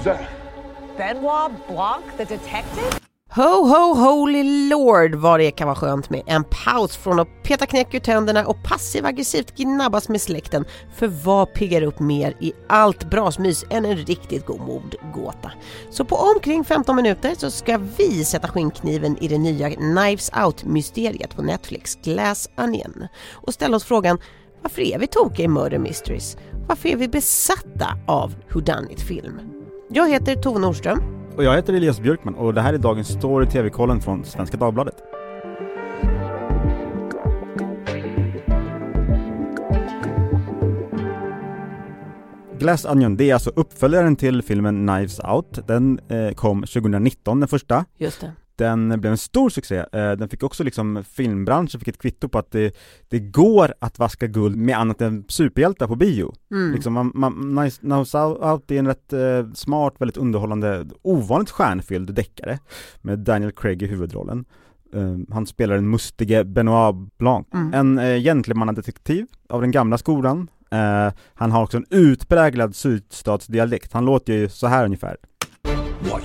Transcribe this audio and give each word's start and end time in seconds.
Who's 0.00 0.04
that? 0.04 0.20
Benoit 0.96 1.68
Blanc, 1.68 2.04
the 2.16 2.24
detective? 2.24 3.00
Ho, 3.30 3.64
ho, 3.64 3.94
holy 3.94 4.68
lord 4.68 5.14
vad 5.14 5.40
det 5.40 5.50
kan 5.50 5.66
vara 5.68 5.76
skönt 5.76 6.10
med 6.10 6.22
en 6.26 6.44
paus 6.44 6.96
från 6.96 7.20
att 7.20 7.28
peta 7.42 7.66
knäck 7.66 7.94
ur 7.94 8.00
tänderna 8.00 8.46
och 8.46 8.62
passiv 8.64 9.06
aggressivt 9.06 9.56
gnabbas 9.56 10.08
med 10.08 10.20
släkten. 10.20 10.64
För 10.94 11.06
vad 11.06 11.54
piggar 11.54 11.82
upp 11.82 12.00
mer 12.00 12.36
i 12.40 12.52
allt 12.68 13.10
brasmys 13.10 13.64
än 13.70 13.84
en 13.84 13.96
riktigt 13.96 14.46
god 14.46 14.60
mordgåta? 14.60 15.52
Så 15.90 16.04
på 16.04 16.16
omkring 16.16 16.64
15 16.64 16.96
minuter 16.96 17.34
så 17.38 17.50
ska 17.50 17.78
vi 17.96 18.24
sätta 18.24 18.48
skinnkniven 18.48 19.18
i 19.20 19.28
det 19.28 19.38
nya 19.38 19.70
Knives 19.70 20.30
Out-mysteriet 20.36 21.36
på 21.36 21.42
Netflix, 21.42 21.94
Glass 21.94 22.50
Onion, 22.56 23.06
och 23.32 23.54
ställa 23.54 23.76
oss 23.76 23.84
frågan 23.84 24.18
varför 24.62 24.82
är 24.82 24.98
vi 24.98 25.06
tokiga 25.06 25.44
i 25.44 25.48
Murder 25.48 25.78
Mysteries? 25.78 26.36
Varför 26.68 26.88
är 26.88 26.96
vi 26.96 27.08
besatta 27.08 27.98
av 28.06 28.34
whodunit-film? 28.48 29.59
Jag 29.92 30.10
heter 30.10 30.34
Tove 30.34 30.58
Nordström 30.58 31.02
Och 31.36 31.44
jag 31.44 31.56
heter 31.56 31.72
Elias 31.74 32.00
Björkman 32.00 32.34
och 32.34 32.54
det 32.54 32.60
här 32.60 32.74
är 32.74 32.78
dagens 32.78 33.08
story 33.08 33.46
TV-kollen 33.46 34.00
från 34.00 34.24
Svenska 34.24 34.56
Dagbladet. 34.56 34.94
Glass 42.58 42.84
Onion, 42.84 43.16
det 43.16 43.30
är 43.30 43.34
alltså 43.34 43.50
uppföljaren 43.56 44.16
till 44.16 44.42
filmen 44.42 44.86
Knives 44.86 45.20
Out. 45.20 45.66
Den 45.66 46.00
eh, 46.08 46.34
kom 46.34 46.62
2019, 46.62 47.40
den 47.40 47.48
första. 47.48 47.84
Just 47.98 48.20
det. 48.20 48.32
Den 48.60 49.00
blev 49.00 49.12
en 49.12 49.18
stor 49.18 49.50
succé. 49.50 49.76
Eh, 49.76 50.12
den 50.12 50.28
fick 50.28 50.42
också 50.42 50.64
liksom, 50.64 51.04
filmbranschen 51.04 51.80
fick 51.80 51.88
ett 51.88 51.98
kvitto 51.98 52.28
på 52.28 52.38
att 52.38 52.50
det, 52.50 52.76
det 53.08 53.18
går 53.18 53.74
att 53.78 53.98
vaska 53.98 54.26
guld 54.26 54.56
med 54.56 54.78
annat 54.78 55.00
än 55.00 55.24
superhjältar 55.28 55.86
på 55.86 55.96
bio. 55.96 56.32
Mm. 56.50 56.72
Liksom 56.72 56.92
man, 56.92 57.12
man, 57.14 57.54
nice, 57.54 57.80
Knives 57.80 58.14
Out 58.14 58.70
är 58.70 58.78
en 58.78 58.86
rätt 58.86 59.12
eh, 59.12 59.52
smart, 59.54 59.94
väldigt 59.98 60.16
underhållande, 60.16 60.86
ovanligt 61.02 61.50
stjärnfylld 61.50 62.14
deckare 62.14 62.58
med 63.02 63.18
Daniel 63.18 63.52
Craig 63.52 63.82
i 63.82 63.86
huvudrollen. 63.86 64.44
Eh, 64.94 65.16
han 65.30 65.46
spelar 65.46 65.74
den 65.74 65.90
mustige 65.90 66.44
Benoit 66.44 67.18
Blanc, 67.18 67.46
Mm. 67.54 67.74
en 67.74 67.98
eh, 67.98 68.22
gentlemannadetektiv 68.22 69.26
av 69.48 69.60
den 69.60 69.70
gamla 69.70 69.98
skolan. 69.98 70.48
Han 71.34 71.50
har 71.50 71.62
också 71.62 71.76
en 71.76 71.86
utpräglad 71.90 72.74
sydstatsdialekt, 72.74 73.92
han 73.92 74.04
låter 74.04 74.32
ju 74.32 74.48
så 74.48 74.66
här 74.66 74.84
ungefär. 74.84 75.16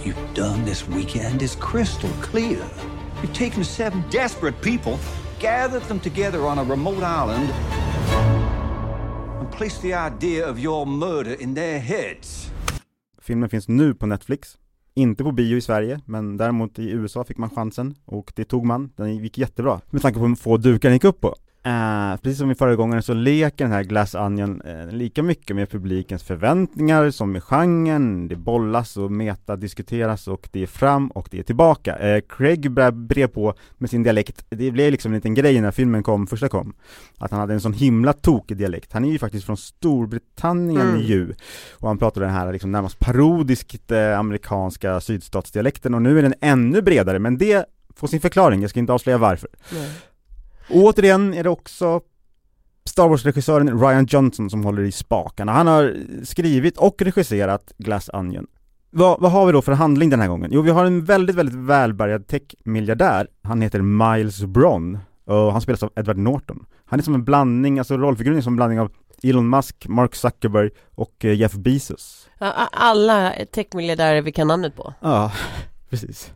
You've 0.06 0.34
done 0.36 0.66
this 0.66 0.88
weekend 0.88 1.42
is 1.42 1.56
crystal 1.56 2.10
clear. 2.22 2.64
You've 3.22 3.34
taken 3.34 3.64
seven 3.64 4.04
desperate 4.12 4.62
people, 4.62 5.00
gathered 5.40 5.84
them 5.84 6.00
together 6.00 6.40
on 6.40 6.60
a 6.60 6.64
remote 6.64 7.04
island, 7.04 7.50
and 9.40 9.52
placed 9.52 9.82
the 9.82 9.94
idea 9.94 10.50
of 10.50 10.60
your 10.60 10.86
murder 10.86 11.42
in 11.42 11.56
their 11.56 11.80
heads. 11.80 12.52
Filmen 13.22 13.50
finns 13.50 13.68
nu 13.68 13.94
på 13.94 14.06
Netflix, 14.06 14.58
inte 14.94 15.24
på 15.24 15.32
bio 15.32 15.58
i 15.58 15.62
Sverige, 15.62 16.00
men 16.06 16.38
däremot 16.38 16.80
i 16.80 16.92
USA 16.92 17.24
fick 17.24 17.38
man 17.38 17.50
chansen 17.50 17.96
och 18.06 18.32
det 18.36 18.46
tog 18.46 18.66
man. 18.66 18.92
Den 18.96 19.16
gick 19.18 19.38
jättebra 19.38 19.82
med 19.90 20.02
tanke 20.02 20.20
på 20.20 20.26
hur 20.28 20.36
få 20.36 20.58
dukar 20.58 20.90
den 20.90 20.96
gick 20.96 21.04
upp 21.04 21.22
på. 21.22 21.36
Eh, 21.66 22.18
precis 22.22 22.40
som 22.40 22.52
i 22.52 22.56
föregångaren 22.56 23.04
så 23.04 23.14
leker 23.14 23.66
den 23.66 23.72
här 23.72 23.84
Glass 23.84 24.16
Onion 24.16 24.62
eh, 24.62 24.88
lika 24.88 25.24
mycket 25.24 25.56
med 25.56 25.70
publikens 25.70 26.24
förväntningar 26.24 27.12
som 27.12 27.32
med 27.32 27.44
genren. 27.44 28.28
Det 28.28 28.36
bollas 28.36 28.98
och 28.98 29.12
metadiskuteras 29.12 30.28
och 30.28 30.50
det 30.52 30.64
är 30.64 30.68
fram 30.68 31.08
och 31.08 31.28
det 31.32 31.40
är 31.40 31.44
tillbaka. 31.44 31.96
Eh, 31.96 32.22
Craig 32.30 32.72
brer 32.72 33.28
på 33.28 33.54
med 33.78 33.90
sin 33.90 34.04
dialekt. 34.04 34.46
Det 34.50 34.72
blev 34.72 34.92
liksom 34.92 35.12
en 35.12 35.16
liten 35.16 35.34
grej 35.34 35.62
när 35.62 35.72
filmen 35.72 36.04
kom, 36.04 36.28
första 36.28 36.50
kom. 36.50 36.74
Att 37.18 37.32
han 37.32 37.40
hade 37.40 37.54
en 37.54 37.62
sån 37.62 37.74
himla 37.74 38.14
tokig 38.14 38.58
dialekt. 38.58 38.94
Han 38.94 39.06
är 39.06 39.12
ju 39.12 39.20
faktiskt 39.20 39.46
från 39.46 39.58
Storbritannien 39.58 40.90
Mm. 40.90 41.02
ju. 41.02 41.34
Och 41.74 41.88
han 41.88 41.98
pratar 41.98 42.22
den 42.22 42.30
här 42.30 42.54
liksom 42.54 42.72
närmast 42.72 43.00
parodiskt 43.00 43.92
amerikanska 43.92 45.00
sydstatsdialekten 45.02 45.94
och 45.94 46.02
nu 46.02 46.18
är 46.20 46.22
den 46.24 46.34
ännu 46.42 46.82
bredare, 46.82 47.20
men 47.20 47.38
det 47.38 47.66
får 47.96 48.08
sin 48.08 48.22
förklaring, 48.22 48.62
jag 48.62 48.70
ska 48.70 48.80
inte 48.80 48.94
avslöja 48.94 49.18
varför. 49.18 49.50
Nej. 49.74 49.90
Och 50.70 50.76
återigen 50.76 51.34
är 51.34 51.44
det 51.44 51.50
också 51.50 52.02
Star 52.90 53.08
Wars-regissören 53.08 53.80
Ryan 53.80 54.06
Johnson 54.06 54.50
som 54.50 54.66
håller 54.66 54.82
i 54.82 54.92
spakarna. 54.92 55.52
Han 55.52 55.68
har 55.68 55.96
skrivit 56.24 56.78
och 56.78 57.02
regisserat 57.02 57.74
Glass 57.78 58.10
Onion. 58.14 58.48
Vad, 58.90 59.22
vad 59.22 59.32
har 59.32 59.46
vi 59.46 59.52
då 59.52 59.62
för 59.62 59.72
handling 59.72 60.10
den 60.10 60.20
här 60.20 60.28
gången? 60.28 60.50
Jo, 60.54 60.62
vi 60.62 60.72
har 60.72 60.86
en 60.86 61.06
väldigt, 61.06 61.36
väldigt 61.36 61.56
välbärgad 61.56 62.28
tech-miljardär. 62.28 63.28
Han 63.44 63.62
heter 63.62 63.82
Miles 63.82 64.44
Braun 64.44 64.98
och 65.26 65.52
han 65.52 65.62
spelas 65.62 65.84
av 65.84 65.92
Edward 65.96 66.18
Norton. 66.18 66.66
Han 66.86 67.00
är 67.00 67.04
som 67.04 67.14
en 67.14 67.24
blandning, 67.24 67.80
alltså 67.80 67.98
rollfiguren 67.98 68.38
är 68.38 68.42
som 68.42 68.54
en 68.54 68.56
blandning 68.56 68.80
av 68.80 68.92
Elon 69.24 69.50
Musk, 69.50 69.88
Mark 69.88 70.16
Zuckerberg 70.16 70.70
och 70.96 71.26
eh, 71.26 71.34
Jeff 71.34 71.54
Bezos. 71.54 72.30
Alla 72.72 73.34
techmiljardärer 73.54 74.22
vi 74.22 74.32
kan 74.32 74.48
namnet 74.48 74.76
på. 74.76 74.94
Ja, 75.02 75.32
precis. 75.90 76.32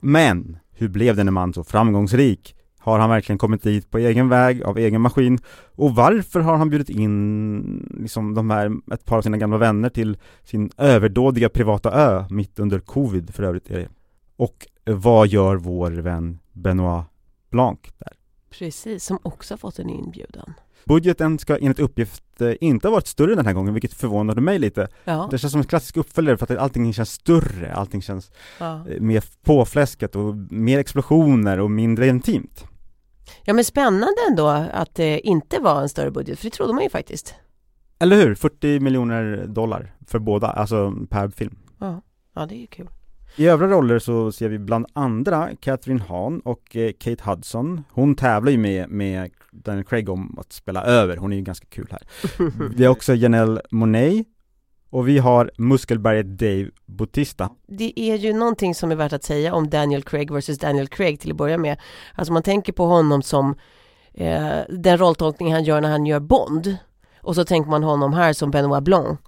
Men, 0.00 0.58
hur 0.72 0.88
blev 0.88 1.16
denne 1.16 1.30
man 1.30 1.54
så 1.54 1.64
framgångsrik? 1.64 2.54
Har 2.78 2.98
han 2.98 3.10
verkligen 3.10 3.38
kommit 3.38 3.62
dit 3.62 3.90
på 3.90 3.98
egen 3.98 4.28
väg, 4.28 4.62
av 4.62 4.78
egen 4.78 5.00
maskin? 5.00 5.38
Och 5.74 5.94
varför 5.94 6.40
har 6.40 6.56
han 6.56 6.70
bjudit 6.70 6.90
in 6.90 7.98
liksom 8.00 8.34
de 8.34 8.50
här, 8.50 8.72
ett 8.92 9.04
par 9.04 9.16
av 9.18 9.22
sina 9.22 9.36
gamla 9.36 9.58
vänner 9.58 9.88
till 9.88 10.18
sin 10.44 10.70
överdådiga 10.76 11.48
privata 11.48 11.92
ö, 11.92 12.24
mitt 12.30 12.58
under 12.58 12.78
covid 12.80 13.34
för 13.34 13.42
övrigt 13.42 13.70
är 13.70 13.78
det. 13.78 13.88
Och 14.36 14.66
eh, 14.84 14.94
vad 14.94 15.28
gör 15.28 15.56
vår 15.56 15.90
vän 15.90 16.38
Benoit 16.52 17.04
Blanc 17.50 17.78
där? 17.98 18.12
Precis, 18.50 19.04
som 19.04 19.18
också 19.22 19.56
fått 19.56 19.78
en 19.78 19.90
inbjudan. 19.90 20.54
Budgeten 20.88 21.38
ska 21.38 21.56
enligt 21.56 21.78
uppgift 21.78 22.40
eh, 22.40 22.52
inte 22.60 22.88
ha 22.88 22.92
varit 22.92 23.06
större 23.06 23.34
den 23.34 23.46
här 23.46 23.52
gången, 23.52 23.74
vilket 23.74 23.94
förvånade 23.94 24.40
mig 24.40 24.58
lite. 24.58 24.88
Ja, 25.04 25.28
Det 25.30 25.38
känns 25.38 25.52
som 25.52 25.60
en 25.60 25.66
klassisk 25.66 25.96
uppföljare 25.96 26.36
för 26.36 26.52
att 26.52 26.58
allting 26.58 26.92
känns 26.92 27.12
större, 27.12 27.74
allting 27.74 28.02
känns 28.02 28.30
ja. 28.60 28.84
eh, 28.88 29.00
mer 29.00 29.24
påfläskat 29.42 30.16
och 30.16 30.36
mer 30.50 30.78
explosioner 30.78 31.60
och 31.60 31.70
mindre 31.70 32.06
intimt. 32.06 32.64
ja 33.44 33.54
men 33.54 33.64
spännande 33.64 34.16
ändå 34.30 34.46
att 34.72 34.94
det 34.94 35.20
inte 35.20 35.60
var 35.60 35.82
en 35.82 35.88
större 35.88 36.10
budget, 36.10 36.38
för 36.38 36.44
det 36.44 36.50
trodde 36.50 36.72
man 36.72 36.82
ju 36.82 36.90
faktiskt. 36.90 37.34
Eller 37.98 38.16
hur? 38.16 38.34
40 38.34 38.80
miljoner 38.80 39.46
dollar 39.46 39.94
för 40.06 40.18
båda, 40.18 40.46
alltså 40.46 40.94
per 41.10 41.28
film. 41.28 41.58
Ja, 41.78 42.02
ja 42.34 42.46
det 42.46 42.54
är 42.54 42.60
ju 42.60 42.66
kul. 42.66 42.88
I 43.36 43.46
övriga 43.46 43.72
roller 43.72 43.98
så 43.98 44.32
ser 44.32 44.48
vi 44.48 44.58
bland 44.58 44.86
andra 44.92 45.48
Catherine 45.60 46.02
Hahn 46.08 46.40
och 46.40 46.76
eh, 46.76 46.92
Kate 46.98 47.24
Hudson. 47.24 47.84
Hon 47.90 48.14
tävlar 48.14 48.52
ju 48.52 48.58
med, 48.58 48.90
med 48.90 49.30
Daniel 49.52 49.84
Craig 49.84 50.08
om 50.08 50.38
att 50.38 50.52
spela 50.52 50.84
över, 50.84 51.16
hon 51.16 51.32
är 51.32 51.36
ju 51.36 51.42
ganska 51.42 51.66
kul 51.66 51.88
här. 51.90 52.02
Vi 52.76 52.84
har 52.84 52.92
också 52.92 53.14
Janelle 53.14 53.60
Monáe 53.70 54.24
och 54.90 55.08
vi 55.08 55.18
har 55.18 55.50
muskelberget 55.58 56.26
Dave 56.26 56.70
Bautista. 56.86 57.50
Det 57.66 58.00
är 58.00 58.16
ju 58.16 58.32
någonting 58.32 58.74
som 58.74 58.90
är 58.90 58.96
värt 58.96 59.12
att 59.12 59.24
säga 59.24 59.54
om 59.54 59.70
Daniel 59.70 60.02
Craig 60.02 60.30
versus 60.30 60.58
Daniel 60.58 60.88
Craig 60.88 61.20
till 61.20 61.30
att 61.30 61.36
börja 61.36 61.58
med. 61.58 61.80
Alltså 62.14 62.32
man 62.32 62.42
tänker 62.42 62.72
på 62.72 62.84
honom 62.84 63.22
som 63.22 63.54
eh, 64.14 64.58
den 64.68 64.98
rolltolkning 64.98 65.52
han 65.52 65.64
gör 65.64 65.80
när 65.80 65.90
han 65.90 66.06
gör 66.06 66.20
Bond. 66.20 66.76
Och 67.28 67.34
så 67.34 67.44
tänker 67.44 67.70
man 67.70 67.82
honom 67.82 68.12
här 68.12 68.32
som 68.32 68.50
Benoit 68.50 68.84
Blanc. 68.84 69.18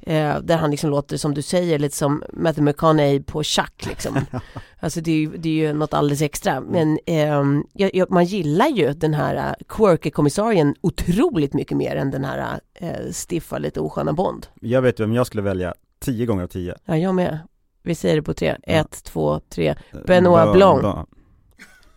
Eh, 0.00 0.38
där 0.38 0.56
han 0.56 0.70
liksom 0.70 0.90
låter, 0.90 1.16
som 1.16 1.34
du 1.34 1.42
säger, 1.42 1.78
lite 1.78 1.96
som 1.96 2.22
Matthew 2.32 2.62
McConaughey 2.62 3.22
på 3.22 3.42
Chuck 3.42 3.86
liksom. 3.86 4.18
alltså 4.80 5.00
det 5.00 5.10
är, 5.10 5.16
ju, 5.16 5.36
det 5.36 5.48
är 5.48 5.52
ju 5.52 5.72
något 5.72 5.94
alldeles 5.94 6.22
extra. 6.22 6.60
Men 6.60 6.98
ehm, 7.06 7.64
jag, 7.72 7.94
jag, 7.94 8.10
man 8.10 8.24
gillar 8.24 8.68
ju 8.68 8.92
den 8.92 9.14
här 9.14 9.34
uh, 9.36 9.54
quirky 9.68 10.10
kommissarien 10.10 10.74
otroligt 10.80 11.54
mycket 11.54 11.76
mer 11.76 11.96
än 11.96 12.10
den 12.10 12.24
här 12.24 12.60
uh, 12.82 13.12
stiffa, 13.12 13.58
lite 13.58 13.80
osköna 13.80 14.12
Bond. 14.12 14.46
Jag 14.60 14.82
vet 14.82 15.00
vem 15.00 15.12
jag 15.12 15.26
skulle 15.26 15.42
välja 15.42 15.74
10 16.00 16.26
gånger 16.26 16.42
av 16.42 16.48
10. 16.48 16.74
Ja, 16.84 16.96
jag 16.96 17.14
med. 17.14 17.38
Vi 17.82 17.94
säger 17.94 18.16
det 18.16 18.22
på 18.22 18.34
tre. 18.34 18.56
Ja. 18.62 18.72
Ett, 18.72 19.04
två, 19.04 19.40
tre. 19.48 19.74
Benoit 20.06 20.52
Blanc. 20.52 21.06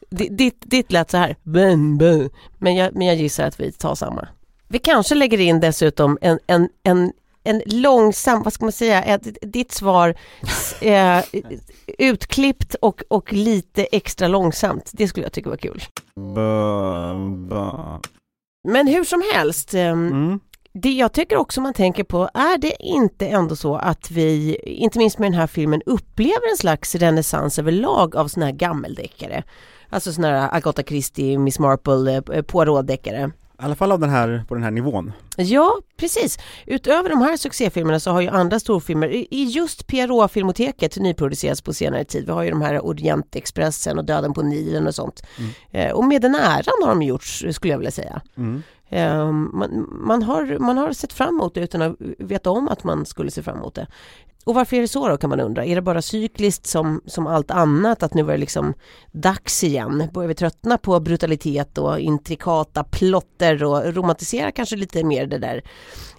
Di- 0.10 0.30
Ditt, 0.30 0.58
ditt 0.62 0.92
lät 0.92 1.12
så 1.12 1.18
här. 1.18 1.36
Ben, 1.44 1.98
ben. 1.98 2.30
Men, 2.58 2.76
jag, 2.76 2.96
men 2.96 3.08
jag 3.08 3.16
gissar 3.16 3.48
att 3.48 3.60
vi 3.60 3.72
tar 3.72 3.96
samma. 3.96 4.28
Vi 4.68 4.80
kanske 4.80 5.16
lägger 5.16 5.40
in 5.40 5.60
dessutom 5.60 6.18
en, 6.22 6.40
en, 6.48 6.70
en, 6.84 7.12
en 7.44 7.62
långsam, 7.66 8.44
vad 8.44 8.54
ska 8.54 8.66
man 8.66 8.72
säga, 8.72 9.04
ett, 9.04 9.38
ditt 9.42 9.72
svar 9.72 10.16
eh, 10.82 11.20
utklippt 11.98 12.76
och, 12.76 13.04
och 13.08 13.34
lite 13.34 13.84
extra 13.84 14.28
långsamt. 14.28 14.90
Det 14.94 15.08
skulle 15.08 15.26
jag 15.26 15.34
tycka 15.34 15.50
var 15.50 15.58
kul. 15.58 15.84
Men 18.68 18.88
hur 18.88 19.04
som 19.04 19.24
helst, 19.34 19.74
ehm, 19.74 20.08
Mm. 20.08 20.40
det 20.74 20.92
jag 20.92 21.14
tycker 21.14 21.38
också 21.38 21.62
man 21.62 21.74
tänker 21.74 22.04
på, 22.04 22.30
är 22.34 22.58
det 22.58 22.76
inte 22.84 23.28
ändå 23.28 23.56
så 23.56 23.76
att 23.76 24.12
vi, 24.12 24.56
inte 24.66 24.98
minst 25.00 25.20
med 25.20 25.32
den 25.32 25.40
här 25.40 25.48
filmen, 25.48 25.82
upplever 25.86 26.52
en 26.52 26.58
slags 26.58 26.96
renässans 26.96 27.60
överlag 27.60 28.16
av 28.16 28.28
såna 28.28 28.46
här 28.46 28.54
gammeldeckare? 28.54 29.44
Alltså 29.90 30.14
såna 30.14 30.28
här 30.28 30.50
Agatha 30.58 30.84
Christie, 30.84 31.38
Miss 31.38 31.60
Marple, 31.60 32.16
eh, 32.16 32.42
Poirot-deckare. 32.44 33.32
I 33.60 33.66
alla 33.66 33.76
fall 33.76 33.92
av 33.92 34.00
den 34.00 34.10
här, 34.10 34.46
på 34.48 34.54
den 34.54 34.64
här 34.64 34.72
nivån. 34.72 35.12
Ja, 35.38 35.80
precis. 35.98 36.38
Utöver 36.66 37.10
de 37.10 37.22
här 37.22 37.38
succéfilmerna 37.38 38.00
så 38.00 38.12
har 38.12 38.22
ju 38.22 38.28
andra 38.28 38.60
storfilmer, 38.60 39.08
i 39.08 39.28
i 39.32 39.44
just 39.44 39.88
Poirot-filmoteket 39.88 40.98
nyproducerats 40.98 41.62
på 41.62 41.74
senare 41.74 42.04
tid. 42.04 42.26
Vi 42.26 42.32
har 42.32 42.44
ju 42.44 42.50
de 42.50 42.62
här 42.62 42.86
Orientexpressen 42.86 43.98
och 43.98 44.06
Döden 44.06 44.34
på 44.34 44.42
Nilen 44.42 44.88
och 44.88 44.96
sånt. 44.96 45.24
Mm. 45.38 45.52
Eh, 45.72 45.96
och 45.96 46.04
med 46.04 46.22
den 46.22 46.36
äran 46.36 46.74
har 46.84 46.88
de 46.88 47.02
gjorts, 47.02 47.46
skulle 47.52 47.74
jag 47.74 47.78
vilja 47.78 47.92
säga. 47.92 48.22
Mm. 48.38 48.64
Ehm, 48.90 49.50
man, 49.54 49.88
man, 49.90 50.24
har, 50.24 50.60
man 50.60 50.78
har 50.78 50.92
sett 50.94 51.14
fram 51.14 51.36
emot 51.36 51.54
det 51.54 51.62
utan 51.62 51.82
att 51.82 51.96
veta 52.20 52.50
om 52.50 52.68
att 52.68 52.84
man 52.84 53.06
skulle 53.06 53.32
se 53.32 53.44
fram 53.44 53.58
emot 53.58 53.76
det. 53.76 53.88
Och 54.44 54.56
varför 54.56 54.78
är 54.78 54.82
det 54.82 54.88
så 54.88 55.08
då 55.08 55.18
kan 55.18 55.30
man 55.30 55.40
undra? 55.40 55.66
Är 55.66 55.76
det 55.76 55.82
bara 55.82 56.02
cykliskt 56.02 56.68
som, 56.68 57.02
som 57.06 57.28
allt 57.28 57.52
annat 57.52 58.04
att 58.04 58.14
nu 58.14 58.24
var 58.24 58.32
det 58.32 58.38
liksom 58.40 58.74
dags 59.12 59.64
igen? 59.64 60.08
Börjar 60.14 60.28
vi 60.28 60.36
tröttna 60.36 60.78
på 60.78 61.00
brutalitet 61.00 61.78
och 61.78 62.00
intrikata 62.00 62.84
plotter 62.84 63.64
och 63.64 63.96
romantisera 63.96 64.52
kanske 64.52 64.76
lite 64.76 65.04
mer 65.04 65.26
det 65.28 65.38
där 65.38 65.64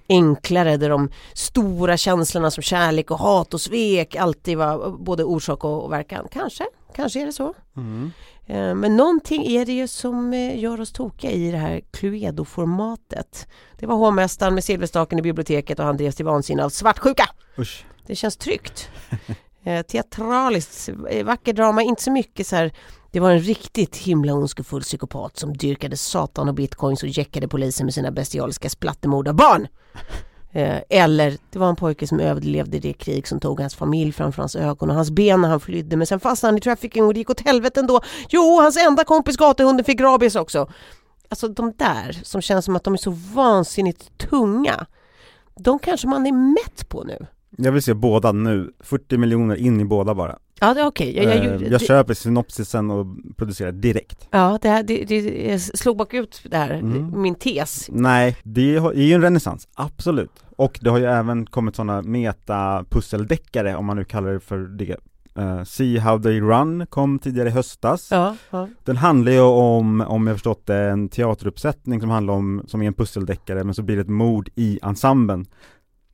enklare 0.09 0.77
där 0.77 0.89
de 0.89 1.11
stora 1.35 1.97
känslorna 1.97 2.51
som 2.51 2.63
kärlek 2.63 3.11
och 3.11 3.19
hat 3.19 3.55
och 3.55 3.61
svek 3.61 4.17
alltid 4.17 4.59
var 4.59 4.91
både 4.91 5.25
orsak 5.25 5.65
och 5.65 5.93
verkan. 5.93 6.29
Kanske, 6.33 6.65
kanske 6.95 7.21
är 7.21 7.27
det 7.27 7.33
så. 7.33 7.55
Mm. 7.77 8.11
Eh, 8.47 8.75
Men 8.75 8.97
någonting 8.97 9.47
är 9.47 9.67
det 9.67 9.73
ju 9.73 9.89
som 9.89 10.33
eh, 10.33 10.59
gör 10.59 10.81
oss 10.81 10.93
tokiga 10.93 11.31
i 11.31 11.51
det 11.51 11.59
här 11.59 11.81
Cluedo-formatet. 11.93 13.47
Det 13.79 13.87
var 13.87 13.97
hovmästaren 13.97 14.55
med 14.55 14.65
silverstaken 14.65 15.19
i 15.19 15.23
biblioteket 15.23 15.79
och 15.79 15.85
han 15.85 15.97
drevs 15.97 16.17
till 16.17 16.25
vansinne 16.25 16.65
av 16.65 16.69
svartsjuka. 16.69 17.29
Usch. 17.59 17.85
Det 18.07 18.17
känns 18.17 18.37
tryggt. 18.37 18.89
Eh, 19.67 19.83
Teatraliskt, 19.83 20.89
eh, 21.11 21.25
vacker 21.25 21.53
drama, 21.53 21.83
inte 21.83 22.03
så 22.03 22.11
mycket 22.11 22.47
så 22.47 22.57
här 22.57 22.73
det 23.11 23.21
var 23.21 23.31
en 23.31 23.41
riktigt 23.41 23.97
himla 23.97 24.35
ondskefull 24.35 24.83
psykopat 24.83 25.37
som 25.37 25.57
dyrkade 25.57 25.97
satan 25.97 26.49
och 26.49 26.55
bitcoins 26.55 27.03
och 27.03 27.09
jäckade 27.09 27.49
polisen 27.49 27.87
med 27.87 27.95
sina 27.95 28.11
bestialiska 28.11 28.71
splattermord 28.71 29.29
av 29.29 29.35
barn. 29.35 29.69
Eh, 30.57 30.81
Eller 30.91 31.37
det 31.51 31.59
var 31.59 31.69
en 31.69 31.77
pojke 31.77 32.07
som 32.07 32.21
överlevde 32.21 32.79
det 32.79 32.93
krig 32.93 33.29
som 33.29 33.41
tog 33.41 33.61
hans 33.61 33.75
familj 33.75 34.13
framför 34.13 34.43
hans 34.43 34.57
ögon 34.57 34.91
och 34.91 34.97
hans 34.97 35.11
ben 35.11 35.41
när 35.41 35.49
han 35.49 35.61
flydde 35.61 35.97
men 35.97 36.07
sen 36.07 36.21
fastnade 36.21 36.51
han 36.51 36.59
i 36.59 36.61
trafficking 36.61 37.05
och 37.05 37.15
det 37.15 37.19
gick 37.19 37.31
åt 37.31 37.41
helvete 37.41 37.81
ändå. 37.81 38.01
Jo, 38.29 38.61
hans 38.61 38.77
enda 38.77 39.05
kompis 39.05 39.37
gatuhunden 39.37 39.85
fick 39.85 40.01
rabies 40.01 40.37
också. 40.37 40.71
Alltså 41.29 41.49
de 41.49 41.73
där 41.77 42.21
som 42.23 42.41
känns 42.43 42.65
som 42.65 42.77
att 42.77 42.85
de 42.85 42.93
är 42.95 42.99
så 42.99 43.11
vansinnigt 43.11 44.19
tunga. 44.19 44.87
De 45.57 45.79
kanske 45.79 46.09
man 46.09 46.27
är 46.27 46.33
mätt 46.33 46.89
på 46.89 47.05
nu. 47.05 47.27
Jag 47.57 47.73
vill 47.73 47.83
se 47.83 47.95
båda 47.95 48.33
nu, 48.33 48.73
40 48.81 49.17
miljoner 49.17 49.57
in 49.57 49.81
i 49.81 49.85
båda 49.85 50.15
bara. 50.15 50.39
Ja, 50.61 50.75
det 50.75 50.81
är 50.81 50.87
okej. 50.87 51.17
Jag, 51.17 51.25
jag, 51.25 51.37
Eh, 51.37 51.53
gjorde- 51.53 51.65
jag 51.65 51.81
det- 51.81 51.87
köper 51.87 52.15
synopsisen 52.15 52.91
och 52.91 53.07
producerar 53.37 53.73
direkt. 53.73 54.29
Ja, 54.31 54.59
det, 54.63 54.69
här, 54.69 54.83
det, 54.83 55.05
det, 55.05 55.47
jag 55.51 55.61
slog 55.61 55.97
bakut 55.97 56.41
det 56.51 56.57
här, 56.57 56.71
Mm. 56.71 57.23
min 57.23 57.35
tes. 57.35 57.89
Nej, 57.93 58.37
det 58.43 58.77
är 58.77 58.93
ju 58.95 59.13
en 59.15 59.23
renässans, 59.23 59.69
absolut. 59.75 60.31
Och 60.57 60.79
det 60.83 60.91
har 60.91 60.99
ju 60.99 61.05
även 61.05 61.47
kommit 61.47 61.77
sådana 61.77 62.03
meta-pusseldeckare, 62.79 63.75
om 63.77 63.85
man 63.87 63.97
nu 63.97 64.05
kallar 64.05 64.33
det 64.33 64.41
för 64.41 64.59
det. 64.59 64.97
Eh, 65.37 65.65
See 65.65 65.99
How 65.99 66.19
They 66.23 66.41
Run 66.41 66.87
kom 66.87 67.19
tidigare 67.19 67.49
i 67.49 67.53
höstas. 67.53 68.09
Ja, 68.11 68.37
ja. 68.51 68.69
Den 68.85 68.97
handlar 68.97 69.33
ju 69.33 69.41
om, 69.41 70.01
om 70.01 70.27
jag 70.27 70.37
förstått 70.37 70.67
det, 70.67 70.77
en 70.77 71.09
teateruppsättning 71.09 72.01
som 72.01 72.11
handlar 72.11 72.35
om, 72.35 72.63
som 72.67 72.83
är 72.83 72.87
en 72.87 72.95
pusseldeckare, 72.95 73.65
men 73.65 73.75
så 73.75 73.83
blir 73.83 73.97
det 73.97 74.03
ett 74.03 74.09
mord 74.09 74.49
i 74.55 74.79
ensemblen. 74.83 75.47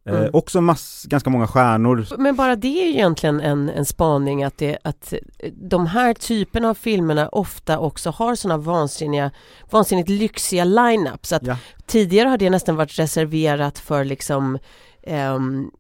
Eh, 0.08 0.14
Mm. 0.16 0.30
också 0.32 0.60
mass, 0.60 1.04
ganska 1.08 1.30
många 1.30 1.46
stjärnor. 1.46 2.06
Men 2.18 2.36
bara 2.36 2.56
det 2.56 2.82
är 2.82 2.86
ju 2.86 2.90
egentligen 2.92 3.40
en, 3.40 3.68
en 3.68 3.84
spaning 3.84 4.44
att, 4.44 4.58
det, 4.58 4.78
att 4.84 5.14
de 5.52 5.86
här 5.86 6.14
typerna 6.14 6.68
av 6.70 6.74
filmerna 6.74 7.28
ofta 7.28 7.78
också 7.78 8.10
har 8.10 8.34
sådana 8.34 8.58
vansinniga, 8.62 9.30
vansinnigt 9.70 10.08
lyxiga 10.08 10.64
line-ups. 10.64 11.36
Att 11.36 11.46
Ja. 11.46 11.56
Tidigare 11.86 12.28
har 12.28 12.38
det 12.38 12.50
nästan 12.50 12.76
varit 12.76 12.98
reserverat 12.98 13.78
för 13.78 14.04
liksom 14.04 14.58
ehm, 15.02 15.70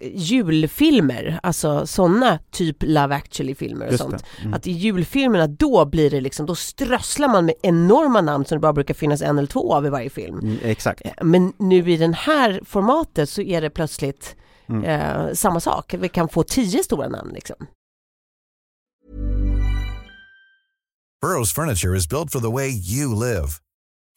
julfilmer, 0.00 1.40
alltså 1.42 1.86
sådana 1.86 2.38
typ 2.50 2.76
Love 2.80 3.14
actually-filmer 3.14 3.86
och 3.86 3.92
Just 3.92 4.02
sånt. 4.02 4.16
det. 4.36 4.42
Mm. 4.42 4.54
Att 4.54 4.66
i 4.66 4.70
julfilmerna 4.72 5.46
då 5.46 5.84
blir 5.84 6.10
det 6.10 6.20
liksom, 6.20 6.46
då 6.46 6.54
strösslar 6.54 7.28
man 7.28 7.44
med 7.46 7.54
enorma 7.62 8.20
namn 8.20 8.44
som 8.44 8.56
det 8.56 8.60
bara 8.60 8.72
brukar 8.72 8.94
finnas 8.94 9.22
en 9.22 9.38
eller 9.38 9.48
två 9.48 9.74
av 9.74 9.86
i 9.86 9.88
varje 9.88 10.10
film. 10.10 10.38
Mm, 10.38 10.56
exakt. 10.62 11.02
Eh, 11.04 11.10
Men 11.22 11.52
nu 11.58 11.90
i 11.90 11.96
den 11.96 12.14
här 12.14 12.60
formatet 12.64 13.28
så 13.30 13.42
är 13.42 13.60
det 13.60 13.70
plötsligt 13.70 14.36
Mm. 14.68 14.84
eh, 14.84 15.32
samma 15.34 15.60
sak. 15.60 15.94
Vi 15.98 16.08
kan 16.08 16.28
få 16.28 16.42
tio 16.42 16.84
stora 16.84 17.08
namn 17.08 17.30
liksom. 17.34 17.56
Burrow's 21.24 21.54
furniture 21.54 21.96
is 21.96 22.08
built 22.08 22.32
for 22.32 22.40
the 22.40 22.50
way 22.50 22.68
you 22.70 23.14
live. 23.14 23.48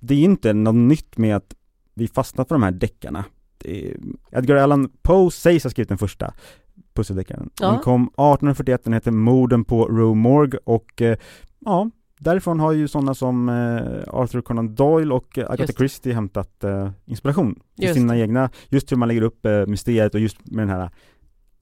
Det 0.00 0.14
är 0.14 0.18
inte 0.18 0.52
något 0.52 0.74
nytt 0.74 1.18
med 1.18 1.36
att 1.36 1.54
vi 1.94 2.08
fastnar 2.08 2.44
på 2.44 2.54
de 2.54 2.62
här 2.62 2.70
deckarna. 2.70 3.24
Är, 3.64 3.96
Edgar 4.32 4.56
Allan 4.56 4.90
Poe 5.02 5.30
sägs 5.30 5.64
ha 5.64 5.70
skrivit 5.70 5.88
den 5.88 5.98
första 5.98 6.34
pusseldeckaren. 6.94 7.50
Ja. 7.60 7.70
Den 7.70 7.80
kom 7.80 8.02
1841, 8.02 8.84
den 8.84 8.92
heter 8.92 9.10
Morden 9.10 9.64
på 9.64 9.86
Rue 9.86 10.14
Morgue 10.14 10.60
och 10.64 11.02
eh, 11.02 11.18
ja, 11.58 11.90
därifrån 12.18 12.60
har 12.60 12.72
ju 12.72 12.88
sådana 12.88 13.14
som 13.14 13.48
eh, 13.48 14.14
Arthur 14.14 14.40
Conan 14.40 14.74
Doyle 14.74 15.12
och 15.12 15.38
Agatha 15.38 15.62
Just. 15.62 15.78
Christie 15.78 16.14
hämtat 16.14 16.64
eh, 16.64 16.90
inspiration 17.04 17.54
till 17.54 17.84
Just 17.84 17.94
sina 17.94 18.14
det. 18.14 18.20
egna, 18.20 18.50
just 18.68 18.92
hur 18.92 18.96
man 18.96 19.08
lägger 19.08 19.22
upp 19.22 19.46
mysteriet 19.66 20.14
och 20.14 20.20
just 20.20 20.46
med 20.46 20.68
den 20.68 20.76
här, 20.76 20.90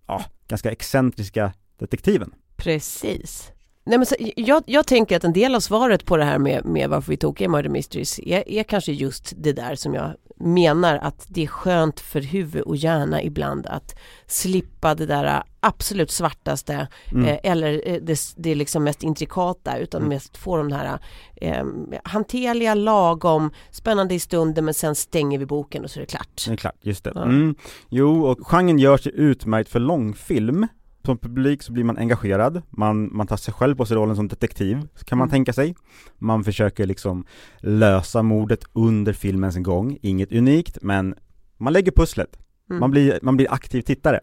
ja, 0.07 0.25
ganska 0.49 0.71
excentriska 0.71 1.53
detektiven. 1.79 2.35
Precis. 2.57 3.53
Nej, 3.87 3.99
men 3.99 4.07
så, 4.07 4.15
jag, 4.37 4.63
jag 4.67 4.87
tänker 4.87 5.17
att 5.17 5.25
en 5.25 5.33
del 5.33 5.55
av 5.55 5.61
svaret 5.61 6.05
på 6.05 6.17
det 6.17 6.25
här 6.25 6.39
med, 6.39 6.65
med 6.65 6.91
varför 6.91 7.11
vi 7.11 7.17
tog 7.17 7.41
i 7.41 7.49
Murder 7.49 7.71
Mysteries 7.71 8.19
är, 8.19 8.49
är 8.49 8.63
kanske 8.63 8.93
just 8.93 9.33
det 9.37 9.53
där 9.53 9.75
som 9.75 9.95
jag 9.95 10.15
menar 10.37 10.99
att 10.99 11.27
det 11.29 11.43
är 11.43 11.47
skönt 11.47 12.01
för 12.01 12.21
huvud 12.21 12.63
och 12.63 12.77
hjärna 12.77 13.23
ibland 13.23 13.67
att 13.67 13.99
slippa 14.27 14.95
det 14.95 15.07
där 15.07 15.43
absolut 15.61 16.11
svartaste 16.11 16.89
Mm. 17.13 17.25
eh, 17.29 17.39
eller 17.43 17.89
eh, 17.89 17.97
det, 18.03 18.19
det 18.37 18.55
liksom 18.55 18.85
mest 18.85 19.03
intrikata 19.03 19.79
utan 19.79 20.01
Mm. 20.01 20.09
mest 20.09 20.37
få 20.37 20.57
de 20.57 20.73
här 20.73 20.99
eh, 21.37 21.65
hanterliga, 22.05 22.75
lagom, 22.75 23.51
spännande 23.71 24.15
i 24.15 24.19
stunden 24.19 24.65
men 24.65 24.75
sen 24.75 24.95
stänger 24.95 25.39
vi 25.39 25.47
boken 25.47 25.85
och 25.85 25.91
så 25.91 25.99
är 25.99 26.01
det 26.01 26.07
klart. 26.11 26.45
Det 26.47 26.53
är 26.53 26.57
klart, 26.57 26.77
just 26.81 27.05
det. 27.05 27.13
Ja. 27.15 27.23
Mm. 27.23 27.55
Jo, 27.89 28.27
och 28.27 28.47
genren 28.47 28.79
gör 28.79 28.97
sig 28.97 29.13
utmärkt 29.15 29.71
för 29.71 29.81
långfilm. 29.81 30.67
Som 31.07 31.19
publik 31.19 31.63
så 31.63 31.73
blir 31.73 31.85
man 31.85 31.99
engagerad, 31.99 32.63
man, 32.71 33.17
man 33.17 33.27
tar 33.27 33.37
sig 33.37 33.55
själv 33.55 33.77
på 33.77 33.87
sig 33.87 33.97
rollen 33.97 34.17
som 34.17 34.29
detektiv, 34.29 34.89
kan 35.05 35.19
man 35.19 35.29
Mm. 35.29 35.31
tänka 35.31 35.53
sig. 35.53 35.75
Man 36.19 36.45
försöker 36.45 36.87
liksom 36.87 37.25
lösa 37.59 38.23
mordet 38.23 38.65
under 38.73 39.13
filmens 39.13 39.57
gång, 39.57 39.99
inget 40.03 40.33
unikt, 40.33 40.79
men 40.83 41.15
man 41.57 41.73
lägger 41.73 41.93
pusslet. 41.93 42.39
Mm. 42.71 42.81
Man, 42.81 42.91
blir, 42.91 43.19
man 43.23 43.37
blir 43.37 43.53
aktiv 43.53 43.83
tittare. 43.83 44.21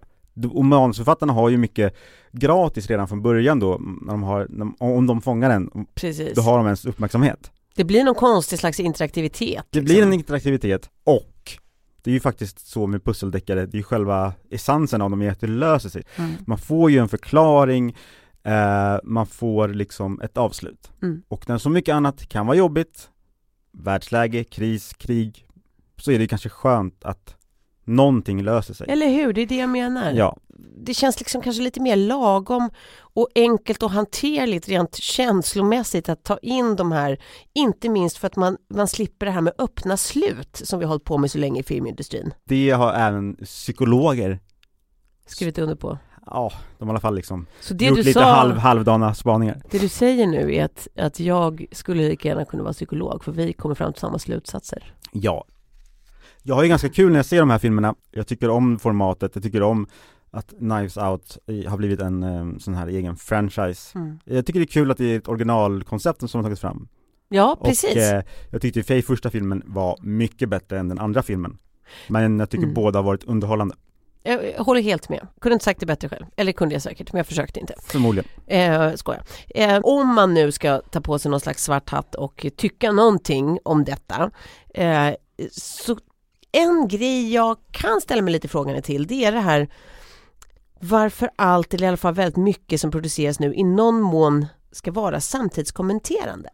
Och 0.53 0.65
manusförfattarna 0.65 1.33
har 1.33 1.49
ju 1.49 1.57
mycket 1.57 1.95
gratis 2.31 2.87
redan 2.87 3.07
från 3.07 3.21
början 3.21 3.59
då, 3.59 3.77
när 4.01 4.11
de 4.11 4.23
har, 4.23 4.47
om 4.79 5.07
de 5.07 5.21
fångar 5.21 5.49
den, 5.49 5.69
Precis. 5.95 6.35
då 6.35 6.41
har 6.41 6.57
de 6.57 6.65
ens 6.65 6.85
uppmärksamhet. 6.85 7.51
Det 7.75 7.83
blir 7.83 8.03
någon 8.03 8.15
konstig 8.15 8.59
slags 8.59 8.79
interaktivitet. 8.79 9.65
Det 9.69 9.79
liksom. 9.79 9.95
blir 9.95 10.03
en 10.03 10.13
interaktivitet 10.13 10.89
och 11.03 11.51
det 12.03 12.09
är 12.11 12.13
ju 12.13 12.19
faktiskt 12.19 12.67
så 12.67 12.87
med 12.87 13.03
pusseldeckare, 13.03 13.65
det 13.65 13.75
är 13.75 13.79
ju 13.79 13.83
själva 13.83 14.33
essensen 14.49 15.01
av 15.01 15.09
dem 15.09 15.21
är 15.21 15.31
att 15.31 15.39
det 15.39 15.47
löser 15.47 15.89
sig. 15.89 16.03
Mm. 16.15 16.31
Man 16.47 16.57
får 16.57 16.91
ju 16.91 16.97
en 16.97 17.09
förklaring, 17.09 17.95
eh, 18.43 18.97
man 19.03 19.25
får 19.25 19.67
liksom 19.67 20.21
ett 20.21 20.37
avslut. 20.37 20.91
Mm. 21.01 21.21
Och 21.27 21.49
när 21.49 21.57
så 21.57 21.69
mycket 21.69 21.93
annat 21.93 22.29
kan 22.29 22.47
vara 22.47 22.57
jobbigt, 22.57 23.09
världsläge, 23.71 24.43
kris, 24.43 24.93
krig, 24.93 25.45
så 25.97 26.11
är 26.11 26.19
det 26.19 26.27
kanske 26.27 26.49
skönt 26.49 27.03
att 27.03 27.35
någonting 27.83 28.43
löser 28.43 28.73
sig. 28.73 28.87
Eller 28.89 29.09
hur, 29.09 29.33
det 29.33 29.41
är 29.41 29.47
det 29.47 29.57
jag 29.57 29.69
menar. 29.69 30.11
Ja, 30.11 30.37
Det 30.77 30.93
känns 30.93 31.19
liksom 31.19 31.41
kanske 31.41 31.61
lite 31.63 31.81
mer 31.81 31.95
lagom 31.95 32.69
och 32.99 33.27
enkelt 33.35 33.83
och 33.83 33.91
hanterligt 33.91 34.69
rent 34.69 34.95
känslomässigt 34.95 36.09
att 36.09 36.23
ta 36.23 36.37
in 36.37 36.75
de 36.75 36.91
här, 36.91 37.17
inte 37.53 37.89
minst 37.89 38.17
för 38.17 38.27
att 38.27 38.35
man, 38.35 38.57
man 38.69 38.87
slipper 38.87 39.25
det 39.25 39.31
här 39.31 39.41
med 39.41 39.53
öppna 39.57 39.97
slut 39.97 40.61
som 40.63 40.79
vi 40.79 40.85
har 40.85 40.89
hållit 40.89 41.03
på 41.03 41.17
med 41.17 41.31
så 41.31 41.37
länge 41.37 41.59
i 41.59 41.63
filmindustrin. 41.63 42.33
det 42.43 42.69
har 42.71 42.93
även 42.93 43.35
psykologer, 43.35 44.39
Skrivit 45.25 45.57
under 45.57 45.75
på. 45.75 45.97
ja, 46.25 46.51
de 46.77 46.87
har 46.87 46.93
i 46.93 46.95
alla 46.95 46.99
fall 46.99 47.15
liksom 47.15 47.45
Så 47.61 47.73
det 47.73 47.85
gjort 47.85 47.95
du 47.95 48.03
lite 48.03 48.19
sa, 48.19 48.33
halv, 48.33 48.57
halvdana 48.57 49.13
spaningar. 49.15 49.61
det 49.71 49.79
du 49.79 49.89
säger 49.89 50.27
nu 50.27 50.55
är 50.55 50.65
att, 50.65 50.87
att 50.95 51.19
jag 51.19 51.65
skulle 51.71 52.07
lika 52.09 52.27
gärna 52.27 52.45
kunna 52.45 52.63
vara 52.63 52.73
psykolog 52.73 53.23
för 53.23 53.31
vi 53.31 53.53
kommer 53.53 53.75
fram 53.75 53.93
till 53.93 53.99
samma 53.99 54.19
slutsatser. 54.19 54.93
Ja. 55.11 55.45
Jag 56.43 56.55
har 56.55 56.63
ju 56.63 56.69
ganska 56.69 56.89
kul 56.89 57.11
när 57.11 57.19
jag 57.19 57.25
ser 57.25 57.39
de 57.39 57.49
här 57.49 57.59
filmerna, 57.59 57.95
jag 58.11 58.27
tycker 58.27 58.49
om 58.49 58.79
formatet, 58.79 59.31
jag 59.35 59.43
tycker 59.43 59.61
om 59.63 59.87
att 60.31 60.49
Knives 60.57 60.97
Out 60.97 61.37
i- 61.47 61.65
har 61.65 61.77
blivit 61.77 61.99
en 62.01 62.23
eh, 62.23 62.57
sån 62.57 62.73
här 62.75 62.87
egen 62.87 63.15
franchise. 63.15 63.99
Mm. 63.99 64.19
Jag 64.25 64.45
tycker 64.45 64.59
det 64.59 64.63
är 64.63 64.67
kul 64.67 64.91
att 64.91 64.97
det 64.97 65.05
är 65.13 65.17
ett 65.17 65.27
originalkoncept 65.27 66.29
som 66.29 66.39
har 66.39 66.43
tagits 66.43 66.61
fram. 66.61 66.87
Ja, 67.29 67.57
precis. 67.63 67.91
Och 67.95 67.97
eh, 68.01 68.23
jag 68.49 68.61
tyckte 68.61 68.83
Faye 68.83 69.01
första 69.01 69.29
filmen 69.29 69.63
var 69.65 69.97
mycket 70.01 70.49
bättre 70.49 70.79
än 70.79 70.87
den 70.89 70.99
andra 70.99 71.23
filmen. 71.23 71.57
Men 72.07 72.39
jag 72.39 72.49
tycker 72.49 72.63
Mm. 72.63 72.73
båda 72.73 72.99
har 72.99 73.03
varit 73.03 73.23
underhållande, 73.23 73.75
Jag, 74.23 74.63
håller 74.63 74.81
helt 74.81 75.09
med. 75.09 75.27
Kunde 75.41 75.53
inte 75.53 75.65
sagt 75.65 75.79
det 75.79 75.85
bättre 75.85 76.09
själv. 76.09 76.25
Eller 76.37 76.51
kunde 76.51 76.75
jag 76.75 76.81
säkert, 76.81 77.13
men 77.13 77.17
jag 77.19 77.27
försökte 77.27 77.59
inte. 77.59 77.73
förmodligen. 77.81 78.29
Eh, 78.47 78.93
skojar. 78.93 79.23
Eh, 79.49 79.79
om 79.83 80.07
man 80.15 80.33
nu 80.33 80.51
ska 80.51 80.81
ta 80.91 81.01
på 81.01 81.19
sig 81.19 81.31
någon 81.31 81.39
slags 81.39 81.63
svart 81.63 81.89
hatt 81.89 82.15
och 82.15 82.45
tycka 82.57 82.91
någonting 82.91 83.59
om 83.63 83.83
detta. 83.83 84.31
Eh, 84.73 85.09
så 85.51 85.97
en 86.51 86.87
grej 86.87 87.33
jag 87.33 87.57
kan 87.71 88.01
ställa 88.01 88.21
mig 88.21 88.33
lite 88.33 88.47
frågande 88.47 88.81
till 88.81 89.07
det 89.07 89.25
är 89.25 89.31
det 89.31 89.39
här 89.39 89.67
varför 90.81 91.29
allt, 91.35 91.73
eller 91.73 91.85
i 91.85 91.87
alla 91.87 91.97
fall 91.97 92.13
väldigt 92.13 92.37
mycket 92.37 92.81
som 92.81 92.91
produceras 92.91 93.39
nu 93.39 93.53
i 93.53 93.63
någon 93.63 94.01
mån 94.01 94.45
ska 94.71 94.91
vara 94.91 95.19
samtidskommenterande. 95.19 96.49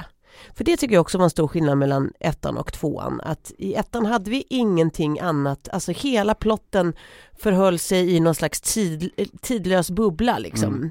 För 0.56 0.64
det 0.64 0.78
tycker 0.78 0.96
jag 0.96 1.02
också 1.02 1.18
var 1.18 1.24
en 1.24 1.30
stor 1.30 1.48
skillnad 1.48 1.78
mellan 1.78 2.14
ettan 2.20 2.58
och 2.58 2.74
tvåan. 2.74 3.22
Att 3.24 3.52
i 3.58 3.74
ettan 3.74 4.06
hade 4.06 4.30
vi 4.30 4.46
ingenting 4.50 5.20
annat, 5.20 5.70
alltså 5.72 5.92
hela 5.92 6.34
plotten 6.36 6.94
förhöll 7.40 7.80
sig 7.80 8.16
i 8.16 8.20
någon 8.20 8.36
slags 8.36 8.62
tid, 8.62 9.12
tidlös 9.42 9.92
bubbla 9.92 10.38
liksom. 10.38 10.74
Mm. 10.74 10.90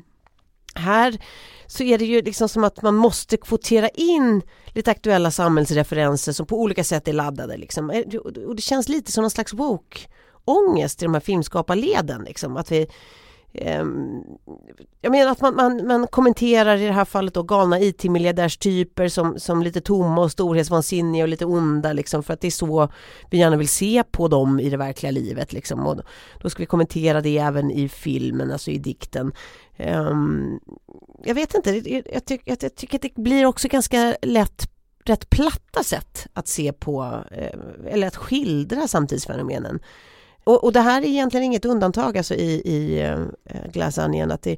Här 0.75 1.19
så 1.67 1.83
är 1.83 1.99
det 1.99 2.05
ju 2.05 2.23
liksom 2.23 2.49
som 2.49 2.65
att 2.65 2.83
man 2.83 2.95
måste 2.95 3.37
kvotera 3.37 3.89
in 3.89 4.43
lite 4.67 4.91
aktuella 4.91 5.31
samhällsreferenser 5.31 6.33
som 6.33 6.47
på 6.47 6.61
olika 6.61 6.85
sätt 6.85 7.09
är 7.09 7.13
laddade 7.13 7.57
liksom. 7.57 7.91
Eh, 7.91 8.05
Och 8.47 8.57
det 8.57 8.63
känns 8.63 8.89
lite 8.89 9.13
som 9.13 9.23
någon 9.23 9.31
slags 9.31 9.53
woke-ångest 9.53 11.03
i 11.03 11.05
de 11.05 11.15
här 11.15 11.21
filmskaparleden 11.21 12.23
liksom. 12.23 12.57
Att 12.57 12.73
vi 12.73 12.87
Ehm, 13.59 14.23
jag 15.01 15.11
menar 15.13 15.33
att 15.33 15.41
man, 15.41 15.57
man, 15.57 15.87
man 15.87 16.07
kommenterar 16.07 16.77
i 16.77 16.87
det 16.87 16.93
här 16.93 17.05
fallet 17.05 17.35
då 17.35 17.43
galna 17.43 17.81
IT-miljardärstyper 17.81 19.09
som, 19.09 19.39
som 19.39 19.63
lite 19.63 19.81
tomma 19.81 20.23
och 20.23 20.33
storhetsvansinniga 20.33 21.25
och 21.25 21.29
lite 21.29 21.45
onda 21.45 21.93
liksom 21.93 22.23
för 22.23 22.35
att 22.35 22.41
det 22.41 22.47
är 22.47 22.51
så 22.51 22.89
vi 23.31 23.39
gärna 23.39 23.57
vill 23.57 23.69
se 23.69 24.03
på 24.11 24.29
dem 24.29 24.61
i 24.61 24.71
det 24.71 24.77
verkliga 24.77 25.13
livet 25.13 25.53
liksom. 25.53 25.87
Och 25.87 26.01
då 26.41 26.51
ska 26.51 26.63
vi 26.63 26.67
kommentera 26.67 27.21
det 27.21 27.39
även 27.39 27.71
i 27.71 27.89
filmen, 27.89 28.53
alltså 28.53 28.71
i 28.71 28.79
dikten. 28.79 29.33
Um, 29.79 30.61
jag 31.25 31.35
vet 31.35 31.55
inte, 31.55 31.71
jag, 31.71 32.03
jag, 32.13 32.23
jag, 32.45 32.59
jag 32.61 32.75
tycker 32.75 32.99
att 32.99 33.03
det 33.03 33.15
blir 33.15 33.47
också 33.47 33.69
ganska 33.69 34.17
lätt 34.23 34.71
rätt 35.09 35.31
platta 35.31 35.83
sätt 35.83 36.27
att 36.33 36.49
se 36.49 36.73
på 36.73 37.25
eh, 37.31 37.93
eller 37.93 38.07
att 38.07 38.17
skildra 38.17 38.89
samtidsfenomenen. 38.89 39.81
Och, 40.47 40.65
och 40.65 40.73
det 40.73 40.81
här 40.81 41.03
är 41.03 41.07
egentligen 41.07 41.45
inget 41.45 41.65
undantag 41.65 42.19
alltså 42.19 42.35
i, 42.35 42.63
i 42.65 43.01
eh, 43.01 43.21
äh, 43.45 43.71
Glass 43.73 43.99
Onion, 43.99 44.31
att 44.31 44.43
det, 44.43 44.57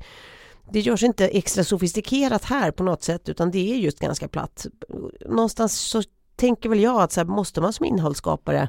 det 0.73 0.81
görs 0.81 1.03
inte 1.03 1.29
extra 1.29 1.65
sofistikerat 1.65 2.45
här 2.45 2.71
på 2.71 2.83
något 2.83 3.03
sätt 3.03 3.29
utan 3.29 3.51
det 3.51 3.73
är 3.73 3.77
just 3.77 3.99
ganska 3.99 4.29
platt. 4.29 4.67
Någonstans 5.29 5.79
så 5.81 6.03
tänker 6.37 6.69
väl 6.69 6.81
jag 6.81 7.03
att 7.03 7.13
så 7.13 7.21
här, 7.21 7.27
måste 7.27 7.61
man 7.61 7.73
som 7.73 7.87
innehållsskapare 7.87 8.69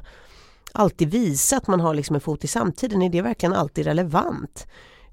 alltid 0.72 1.10
visa 1.10 1.56
att 1.56 1.66
man 1.66 1.80
har 1.80 1.94
liksom 1.94 2.14
en 2.14 2.20
fot 2.20 2.44
i 2.44 2.46
samtiden, 2.46 3.02
är 3.02 3.10
det 3.10 3.22
verkligen 3.22 3.54
alltid 3.54 3.86
relevant? 3.86 4.66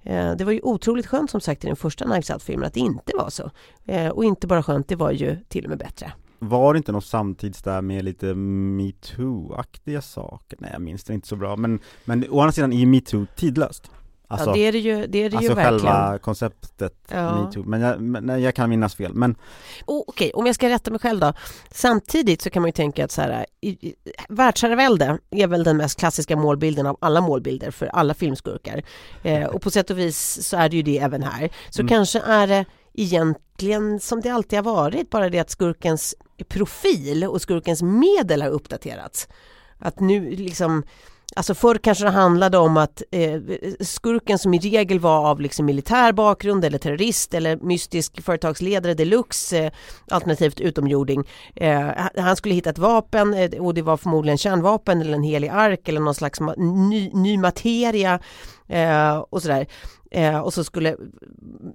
Eh, 0.03 0.35
det 0.35 0.43
var 0.43 0.51
ju 0.51 0.61
otroligt 0.63 1.07
skönt 1.07 1.31
som 1.31 1.41
sagt 1.41 1.63
i 1.63 1.67
den 1.67 1.75
första 1.75 2.05
Knives 2.05 2.29
Out-filmen 2.29 2.67
att 2.67 2.73
det 2.73 2.79
inte 2.79 3.11
var 3.15 3.29
så. 3.29 3.51
Eh, 3.85 4.09
och 4.09 4.23
inte 4.23 4.47
bara 4.47 4.63
skönt, 4.63 4.87
det 4.87 4.95
var 4.95 5.11
ju 5.11 5.37
till 5.47 5.63
och 5.63 5.69
med 5.69 5.79
bättre. 5.79 6.13
Var 6.39 6.73
det 6.73 6.77
inte 6.77 6.91
något 6.91 7.05
samtids 7.05 7.61
där 7.61 7.81
med 7.81 8.05
lite 8.05 8.25
metoo-aktiga 8.35 10.01
saker? 10.01 10.57
Nej 10.61 10.69
jag 10.73 10.81
minns 10.81 11.03
det 11.03 11.13
inte 11.13 11.27
så 11.27 11.35
bra, 11.35 11.55
men, 11.55 11.79
men 12.05 12.25
å 12.29 12.39
andra 12.39 12.51
sidan 12.51 12.73
är 12.73 12.85
metoo 12.85 13.25
tidlöst 13.35 13.91
Alltså, 14.29 14.49
ja, 14.49 14.53
det 14.53 14.59
är 14.59 14.71
det 14.71 14.77
ju, 14.79 15.07
det 15.07 15.17
är 15.23 15.29
det 15.29 15.37
alltså 15.37 15.51
ju 15.51 15.55
verkligen. 15.55 15.79
själva 15.79 16.17
konceptet 16.19 16.93
Ja. 17.11 17.45
metoo, 17.45 17.63
men 17.63 17.81
jag, 17.81 18.01
men, 18.01 18.41
jag 18.41 18.55
kan 18.55 18.69
minnas 18.69 18.95
fel, 18.95 19.13
men 19.13 19.35
Oh, 19.85 20.03
Okej, 20.07 20.31
om 20.33 20.45
jag 20.45 20.55
ska 20.55 20.69
rätta 20.69 20.91
mig 20.91 20.99
själv 20.99 21.19
då. 21.19 21.33
Samtidigt 21.71 22.41
så 22.41 22.49
kan 22.49 22.61
man 22.61 22.67
ju 22.67 22.71
tänka 22.73 23.05
att 23.05 23.11
så 23.11 23.21
här, 23.21 23.45
världsherravälde 24.29 25.17
är 25.29 25.47
väl 25.47 25.63
den 25.63 25.77
mest 25.77 25.99
klassiska 25.99 26.35
målbilden 26.35 26.85
av 26.87 26.97
alla 27.01 27.21
målbilder 27.21 27.71
för 27.71 27.87
alla 27.87 28.13
filmskurkar. 28.13 28.83
Eh, 29.23 29.45
och 29.53 29.61
på 29.61 29.71
sätt 29.71 29.89
och 29.89 29.99
vis 29.99 30.47
så 30.47 30.57
är 30.57 30.69
det 30.69 30.75
ju 30.75 30.81
det 30.83 30.97
även 30.99 31.23
här. 31.23 31.49
Så 31.69 31.81
Mm. 31.81 31.89
kanske 31.89 32.19
är 32.19 32.47
det 32.47 32.65
egentligen 32.97 33.99
som 33.99 34.21
det 34.21 34.29
alltid 34.29 34.59
har 34.59 34.63
varit, 34.75 35.09
bara 35.09 35.29
det 35.29 35.39
att 35.39 35.49
skurkens 35.49 36.15
profil 36.47 37.23
och 37.23 37.41
skurkens 37.41 37.81
medel 37.81 38.41
har 38.41 38.49
uppdaterats. 38.49 39.27
Att 39.79 39.99
nu 39.99 40.29
liksom 40.35 40.83
Alltså 41.35 41.53
förr 41.53 41.75
kanske 41.83 42.03
det 42.03 42.09
handlade 42.09 42.57
om 42.57 42.77
att 42.77 43.01
eh, 43.11 43.41
skurken 43.79 44.39
som 44.39 44.53
i 44.53 44.59
regel 44.59 44.99
var 44.99 45.29
av 45.29 45.41
liksom 45.41 45.65
militär 45.65 46.11
bakgrund 46.11 46.65
eller 46.65 46.77
terrorist 46.77 47.33
eller 47.33 47.57
mystisk 47.57 48.21
företagsledare 48.21 48.93
deluxe 48.93 49.57
eh, 49.65 49.71
alternativt 50.11 50.59
utomjording. 50.59 51.23
Eh, 51.55 51.89
han- 52.17 52.35
skulle 52.35 52.55
hitta 52.55 52.69
ett 52.69 52.77
vapen 52.77 53.33
eh, 53.33 53.59
och 53.59 53.73
det 53.73 53.81
var 53.81 53.97
förmodligen 53.97 54.37
kärnvapen 54.37 55.01
eller 55.01 55.13
en 55.13 55.23
helig 55.23 55.47
ark 55.49 55.87
eller 55.89 55.99
någon 55.99 56.15
slags 56.15 56.41
ma- 56.41 56.87
ny, 56.89 57.11
ny 57.13 57.37
materia 57.37 58.19
eh, 58.67 59.17
och 59.17 59.41
sådär. 59.41 59.67
Eh, 60.11 60.39
och 60.39 60.53
så 60.53 60.63
skulle 60.63 60.97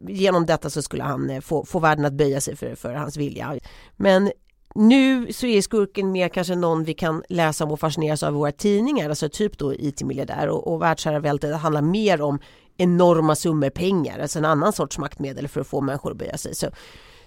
genom 0.09 0.47
detta 0.47 0.71
så 0.71 0.83
skulle 0.83 1.03
han 1.03 1.31
eh, 1.31 1.41
få, 1.41 1.65
få 1.65 1.79
världen 1.79 2.05
att 2.05 2.13
böja 2.13 2.41
sig 2.41 2.57
för, 2.57 2.75
för 2.75 2.95
hans 2.95 3.17
vilja. 3.17 3.59
Men 3.97 4.31
nu 4.75 5.33
så 5.33 5.47
är 5.47 5.63
skurken 5.63 6.13
mer 6.13 6.29
kanske 6.29 6.55
någon 6.55 6.85
vi 6.85 6.95
kan 6.95 7.23
läsa 7.29 7.65
om 7.65 7.73
och 7.73 7.81
fascineras 7.81 8.23
av 8.23 8.35
i 8.35 8.37
våra 8.37 8.53
tidningar, 8.53 9.09
alltså 9.09 9.29
typ 9.29 9.59
då 9.59 9.75
IT-miljardär 9.75 10.49
och, 10.49 10.73
och 10.73 10.83
världsherraväldet 10.83 11.57
handlar 11.57 11.83
mer 11.83 12.23
om 12.23 12.39
enorma 12.77 13.35
summor 13.35 13.71
pengar, 13.71 14.19
alltså 14.19 14.39
en 14.39 14.45
annan 14.45 14.73
sorts 14.73 14.99
maktmedel 14.99 15.49
för 15.49 15.61
att 15.61 15.67
få 15.67 15.81
människor 15.81 16.11
att 16.11 16.17
böja 16.17 16.39
sig. 16.39 16.55
Så, 16.55 16.67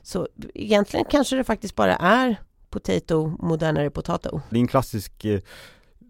så 0.02 0.28
egentligen 0.54 1.06
kanske 1.10 1.36
det 1.36 1.44
faktiskt 1.44 1.76
bara 1.76 1.96
är 1.96 2.36
potato, 2.70 3.38
modernare 3.40 3.90
potato. 3.90 4.42
det 4.50 4.56
är 4.56 4.62
en 4.62 4.68
klassisk 4.68 5.26
eh, 5.26 5.40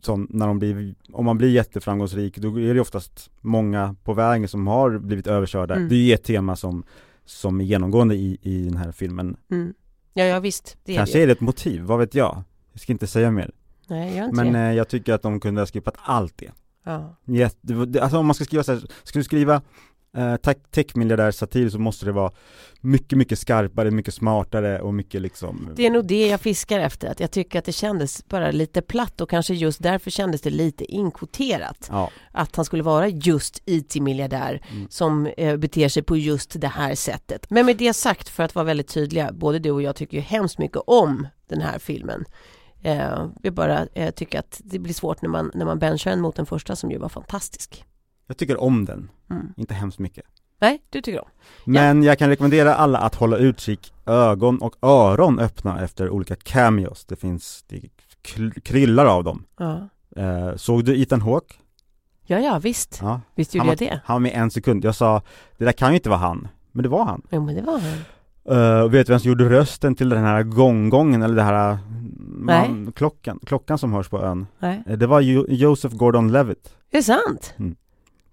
sån, 0.05 0.27
när 0.29 0.47
de 0.47 0.59
blir, 0.59 0.95
om 1.13 1.25
man 1.25 1.37
blir 1.37 1.49
jätteframgångsrik, 1.49 2.37
då 2.37 2.59
är 2.59 2.73
det 2.73 2.79
oftast 2.81 3.29
många 3.41 3.95
på 4.03 4.13
vägen 4.13 4.47
som 4.47 4.67
har 4.67 4.97
blivit 4.97 5.27
överkörda. 5.27 5.75
Mm. 5.75 5.89
Det 5.89 5.95
är 5.95 5.99
ju 5.99 6.13
ett 6.13 6.23
tema 6.23 6.55
som, 6.55 6.83
som 7.25 7.61
är 7.61 7.65
genomgående 7.65 8.15
i, 8.15 8.37
i 8.41 8.63
den 8.65 8.77
här 8.77 8.91
filmen. 8.91 9.37
Mm. 9.51 9.73
Ja, 10.13 10.23
ja 10.23 10.39
visst. 10.39 10.77
Det 10.83 10.91
är 10.93 10.97
Kanske 10.97 11.17
det. 11.17 11.23
är 11.23 11.27
det 11.27 11.33
ett 11.33 11.41
motiv, 11.41 11.81
vad 11.81 11.99
vet 11.99 12.15
jag? 12.15 12.43
Jag 12.71 12.81
ska 12.81 12.91
inte 12.91 13.07
säga 13.07 13.31
mer. 13.31 13.51
Nej, 13.87 14.17
jag 14.17 14.25
inte 14.29 14.43
Men 14.43 14.55
eh, 14.55 14.73
jag 14.77 14.87
tycker 14.87 15.13
att 15.13 15.21
de 15.21 15.39
kunde 15.39 15.61
ha 15.61 15.65
skippat 15.65 15.95
allt 16.01 16.37
det. 16.37 16.51
Ja. 16.83 17.15
Det- 17.61 17.99
alltså 18.01 18.17
om 18.17 18.25
man 18.25 18.35
ska 18.35 18.45
skriva 18.45 18.63
så 18.63 18.71
här, 18.73 18.81
ska 19.03 19.19
du 19.19 19.23
skriva 19.23 19.61
eh, 20.15 20.35
tech, 20.35 20.57
techmiljardär 20.71 21.31
satir 21.31 21.69
så 21.69 21.79
måste 21.79 22.05
det 22.05 22.11
vara 22.11 22.31
mycket, 22.81 23.17
mycket 23.17 23.39
skarpare, 23.39 23.91
mycket 23.91 24.13
smartare 24.13 24.81
och 24.81 24.93
mycket 24.93 25.21
liksom 25.21 25.69
Det 25.75 25.85
är 25.85 25.89
nog 25.91 26.05
det 26.07 26.27
jag 26.27 26.41
fiskar 26.41 26.79
efter, 26.79 27.07
att 27.07 27.19
jag 27.19 27.31
tycker 27.31 27.59
att 27.59 27.65
det 27.65 27.71
kändes 27.71 28.25
bara 28.27 28.51
lite 28.51 28.81
platt 28.81 29.21
och 29.21 29.29
kanske 29.29 29.53
just 29.53 29.83
därför 29.83 30.11
kändes 30.11 30.41
det 30.41 30.49
lite 30.49 30.85
inkvoterat. 30.85 31.87
Ja, 31.91 32.09
Att 32.31 32.55
han 32.55 32.65
skulle 32.65 32.83
vara 32.83 33.07
just 33.07 33.61
IT-miljardär 33.65 34.61
Mm. 34.71 34.87
som 34.89 35.25
eh, 35.37 35.57
beter 35.57 35.89
sig 35.89 36.03
på 36.03 36.17
just 36.17 36.61
det 36.61 36.67
här 36.67 36.95
sättet. 36.95 37.49
Men 37.49 37.65
med 37.65 37.77
det 37.77 37.93
sagt, 37.93 38.29
för 38.29 38.43
att 38.43 38.55
vara 38.55 38.65
väldigt 38.65 38.87
tydliga, 38.87 39.31
både 39.33 39.59
du 39.59 39.71
och 39.71 39.81
jag 39.81 39.95
tycker 39.95 40.17
ju 40.17 40.21
hemskt 40.23 40.57
mycket 40.57 40.81
om 40.87 41.27
den 41.49 41.61
här 41.61 41.79
filmen. 41.79 42.25
Eh, 42.83 43.25
vi 43.43 43.51
bara 43.51 43.87
eh, 43.93 44.11
tycker 44.11 44.39
att 44.39 44.61
det 44.63 44.79
blir 44.79 44.93
svårt 44.93 45.21
när 45.21 45.29
man, 45.29 45.51
när 45.53 45.65
man 45.65 45.79
benchar 45.79 46.11
den 46.11 46.21
mot 46.21 46.35
den 46.35 46.45
första 46.45 46.75
som 46.75 46.91
ju 46.91 46.97
var 46.97 47.09
fantastisk. 47.09 47.85
Jag 48.27 48.37
tycker 48.37 48.61
om 48.61 48.85
den, 48.85 49.09
Mm. 49.29 49.53
inte 49.57 49.73
hemskt 49.73 49.99
mycket. 49.99 50.25
Nej, 50.61 50.81
du 50.89 51.01
tycker 51.01 51.19
om. 51.21 51.27
Men 51.65 52.03
jag 52.03 52.19
kan 52.19 52.29
rekommendera 52.29 52.75
alla 52.75 52.97
att 52.99 53.15
hålla 53.15 53.37
utkik, 53.37 53.93
ögon 54.05 54.57
och 54.61 54.75
öron 54.81 55.39
öppna 55.39 55.81
efter 55.83 56.09
olika 56.09 56.35
cameos. 56.35 57.05
Det 57.05 57.15
finns, 57.15 57.63
det 57.67 57.81
kryllar 58.63 59.05
av 59.05 59.23
dem. 59.23 59.43
Ja, 59.59 59.87
Eh, 60.17 60.55
såg 60.55 60.85
du 60.85 61.01
Ethan 61.01 61.21
Hawke? 61.21 61.53
ja, 62.25 62.39
ja 62.39 62.59
visst. 62.59 62.99
Ja, 63.01 63.21
Visst 63.35 63.53
han 63.53 63.57
gjorde 63.67 63.67
var, 63.77 63.85
jag 63.85 63.97
det. 63.97 64.01
han 64.05 64.13
var 64.15 64.19
med 64.19 64.31
en 64.35 64.51
sekund. 64.51 64.85
Jag 64.85 64.95
sa, 64.95 65.21
det 65.57 65.65
där 65.65 65.71
kan 65.71 65.89
ju 65.89 65.95
inte 65.95 66.09
vara 66.09 66.19
han. 66.19 66.47
Men 66.71 66.83
det 66.83 66.89
var 66.89 67.05
han. 67.05 67.21
Jo, 67.31 67.41
men 67.45 67.55
det 67.55 67.61
var 67.61 67.79
han. 67.79 67.99
Uh, 68.57 68.89
vet 68.89 69.07
du 69.07 69.13
vem 69.13 69.19
som 69.19 69.29
gjorde 69.29 69.49
rösten 69.49 69.95
till 69.95 70.09
den 70.09 70.23
här 70.23 70.43
gonggongen 70.43 71.21
eller 71.21 71.35
det 71.35 71.43
här 71.43 71.77
Nej. 72.27 72.69
man, 72.69 72.91
klockan, 72.95 73.39
klockan 73.45 73.77
som 73.77 73.93
hörs 73.93 74.09
på 74.09 74.21
ön? 74.21 74.47
Nej, 74.59 74.83
Eh, 74.87 74.97
Det 74.97 75.07
var 75.07 75.21
jo- 75.21 75.45
Joseph 75.49 75.95
Gordon-Levitt, 75.95 76.75
det 76.91 76.97
är 76.97 77.01
sant. 77.01 77.53
Mm. 77.57 77.75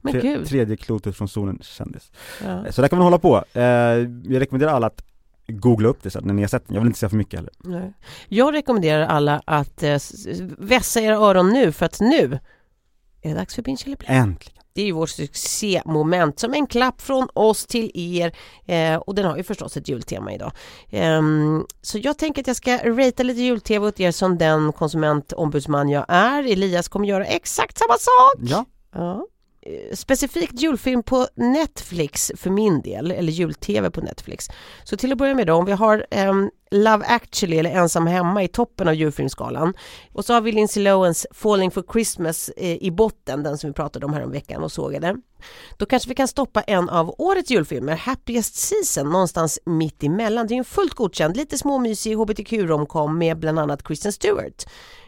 Men 0.03 0.13
tre, 0.13 0.23
gud. 0.23 0.47
tredje 0.49 0.77
klotet 0.77 1.17
från 1.17 1.29
solen 1.29 1.59
kändis. 1.63 2.13
Ja. 2.45 2.67
Eh, 2.67 2.73
Så 2.73 2.81
där 2.83 2.89
kan 2.89 2.99
man 2.99 3.07
hålla 3.07 3.19
på. 3.19 3.45
Eh, 3.53 3.63
jag 3.63 4.41
rekommenderar 4.41 4.73
alla 4.73 4.87
att 4.87 5.05
googla 5.49 5.89
upp 5.89 6.03
det 6.03 6.11
sen 6.11 6.23
när 6.27 6.35
ni 6.35 6.43
har 6.43 6.49
sett 6.49 6.67
den. 6.67 6.75
Jag 6.75 6.81
vill 6.81 6.87
inte 6.89 6.99
säga 6.99 7.11
för 7.11 7.17
mycket 7.17 7.35
heller. 7.39 7.53
Nej. 7.59 7.93
Jag 8.29 8.55
rekommenderar 8.55 9.07
alla 9.07 9.43
att 9.47 9.83
eh, 9.83 9.99
vässa 10.59 11.01
era 11.01 11.17
öron 11.17 11.49
nu 11.49 11.73
för 11.73 11.87
att 11.87 12.01
nu 12.01 12.39
är 13.23 13.29
det 13.31 13.35
dags 13.35 13.55
för 13.55 13.63
Binge 13.63 13.83
eller 13.87 13.97
Play. 13.97 14.17
Äntligen! 14.17 14.59
Det 14.75 14.83
är 14.83 14.87
ju 14.87 14.93
vårt 14.93 15.11
succémoment 15.11 16.39
som 16.41 16.55
en 16.55 16.67
klapp 16.67 17.01
från 17.03 17.29
oss 17.35 17.67
till 17.67 17.91
er 17.95 18.33
eh, 18.67 18.97
och 18.97 19.15
den 19.15 19.25
har 19.27 19.37
ju 19.37 19.43
förstås 19.43 19.77
ett 19.77 19.89
jultema 19.89 20.33
idag. 20.33 20.53
Ehm, 20.91 21.67
så 21.83 21.99
jag 21.99 22.19
tänker 22.19 22.41
att 22.43 22.47
jag 22.47 22.57
ska 22.57 22.77
ratea 22.77 23.25
lite 23.25 23.41
jul-tv 23.41 23.87
åt 23.87 24.01
er 24.01 24.11
som 24.11 24.39
den 24.39 24.73
konsumentombudsman 24.73 25.89
jag 25.89 26.05
är. 26.09 26.53
Elias 26.53 26.89
kommer 26.89 27.07
göra 27.07 27.25
exakt 27.25 27.79
samma 27.79 27.93
sak. 27.95 28.51
Ja, 28.51 28.65
Ja. 28.95 29.22
Eh, 29.67 29.97
specifikt 29.97 30.61
julfilm 30.61 31.03
på 31.03 31.27
Netflix 31.35 32.33
för 32.37 32.51
min 32.51 32.81
del, 32.81 33.11
eller 33.11 33.33
jul-tv 33.33 33.91
på 33.91 34.01
Netflix. 34.01 34.49
Så 34.85 34.97
till 34.97 35.13
att 35.13 35.19
börja 35.19 35.35
med 35.35 35.47
då, 35.47 35.55
om 35.55 35.65
vi 35.65 35.73
har 35.73 36.07
um, 36.29 36.51
Love 36.71 37.05
actually 37.07 37.59
eller 37.59 37.71
Ensam 37.71 38.07
hemma 38.07 38.43
i 38.43 38.49
toppen 38.49 38.89
av 38.89 38.95
julfilmsskalan. 38.95 39.75
Och 40.13 40.25
så 40.25 40.35
har 40.35 40.41
vi 40.41 40.53
Lindsay 40.53 40.83
Lohans 40.83 41.27
Falling 41.31 41.71
for 41.71 41.85
Christmas 41.93 42.49
eh, 42.57 42.83
i 42.83 42.91
botten, 42.91 43.43
den 43.43 43.59
som 43.59 43.71
vi 43.71 43.75
pratade 43.75 44.07
om 44.07 44.15
här 44.15 44.25
om 44.25 44.31
veckan 44.31 44.63
och 44.63 44.73
sågade. 44.73 45.17
Då 45.77 45.87
kanske 45.87 46.09
vi 46.09 46.15
kan 46.15 46.29
stoppa 46.29 46.63
en 46.63 46.89
av 46.89 47.15
årets 47.19 47.51
julfilmer, 47.51 47.97
Happiest 47.97 48.55
Season, 48.55 49.13
någonstans 49.13 49.59
mitt 49.65 50.03
emellan. 50.03 50.47
Det 50.47 50.55
är 50.55 50.59
en 50.59 50.65
fullt 50.65 50.95
godkänd, 50.95 51.37
lite 51.37 51.59
småmysig 51.59 52.17
hbtq-romcom 52.17 53.19
med 53.19 53.39
bland 53.39 53.59
annat 53.59 53.83
Kristen 53.83 54.13
Stewart. 54.13 54.67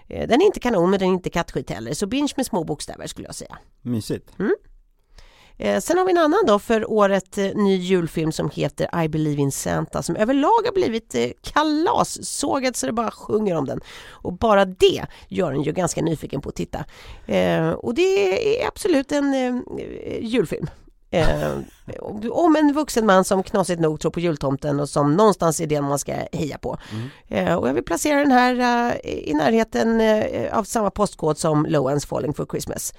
Eh, 0.08 0.28
den 0.28 0.42
är 0.42 0.46
inte 0.46 0.60
kanon 0.60 0.90
men 0.90 0.98
den 0.98 1.08
är 1.08 1.12
inte 1.12 1.30
kattskit 1.30 1.70
heller, 1.70 1.94
så 1.94 2.06
binge 2.06 2.32
med 2.36 2.46
små 2.46 2.64
bokstäver 2.64 3.06
skulle 3.06 3.28
jag 3.28 3.34
säga. 3.34 3.58
Mysigt. 3.82 4.38
Mm. 4.38 4.54
Eh, 5.58 5.80
sen 5.80 5.98
har 5.98 6.04
vi 6.04 6.10
en 6.10 6.18
annan 6.18 6.44
då 6.46 6.58
för 6.58 6.90
året 6.90 7.38
eh, 7.38 7.54
ny 7.54 7.76
julfilm 7.76 8.32
som 8.32 8.50
heter 8.50 9.04
I 9.04 9.08
believe 9.08 9.42
in 9.42 9.52
Santa 9.52 10.02
som 10.02 10.16
överlag 10.16 10.48
har 10.64 10.72
blivit 10.72 11.14
kalas, 11.42 12.26
sågad 12.26 12.76
så 12.76 12.86
det 12.86 12.92
bara 12.92 13.10
sjunger 13.10 13.56
om 13.56 13.64
den. 13.64 13.80
Och 14.08 14.32
bara 14.32 14.64
det 14.64 15.06
gör 15.28 15.52
en 15.52 15.62
ju 15.62 15.72
ganska 15.72 16.02
nyfiken 16.02 16.40
på 16.40 16.48
att 16.48 16.54
titta. 16.54 16.84
Och 17.76 17.94
det 17.94 18.62
är 18.62 18.68
absolut 18.68 19.12
en 19.12 19.64
julfilm. 20.20 20.66
Eh, 21.14 21.52
om 22.30 22.56
en 22.56 22.72
vuxen 22.72 23.06
man 23.06 23.24
som 23.24 23.42
knasigt 23.42 23.80
nog 23.80 24.00
tror 24.00 24.10
på 24.10 24.20
jultomten 24.20 24.80
och 24.80 24.88
som 24.88 25.14
någonstans 25.16 25.60
är 25.60 25.66
den 25.66 25.84
man 25.84 25.98
ska 25.98 26.12
heja 26.32 26.58
på. 26.58 26.78
Mm. 26.92 27.46
Eh, 27.46 27.54
och 27.54 27.68
jag 27.68 27.74
vill 27.74 27.84
placera 27.84 28.18
den 28.20 28.30
här 28.32 28.54
uh, 28.54 28.96
i 29.04 29.34
närheten 29.34 30.00
uh, 30.00 30.58
av 30.58 30.64
samma 30.64 30.90
postkod 30.90 31.38
som 31.38 31.66
Lowens 31.68 32.06
Falling 32.06 32.34
for 32.34 32.46
Christmas. 32.46 32.94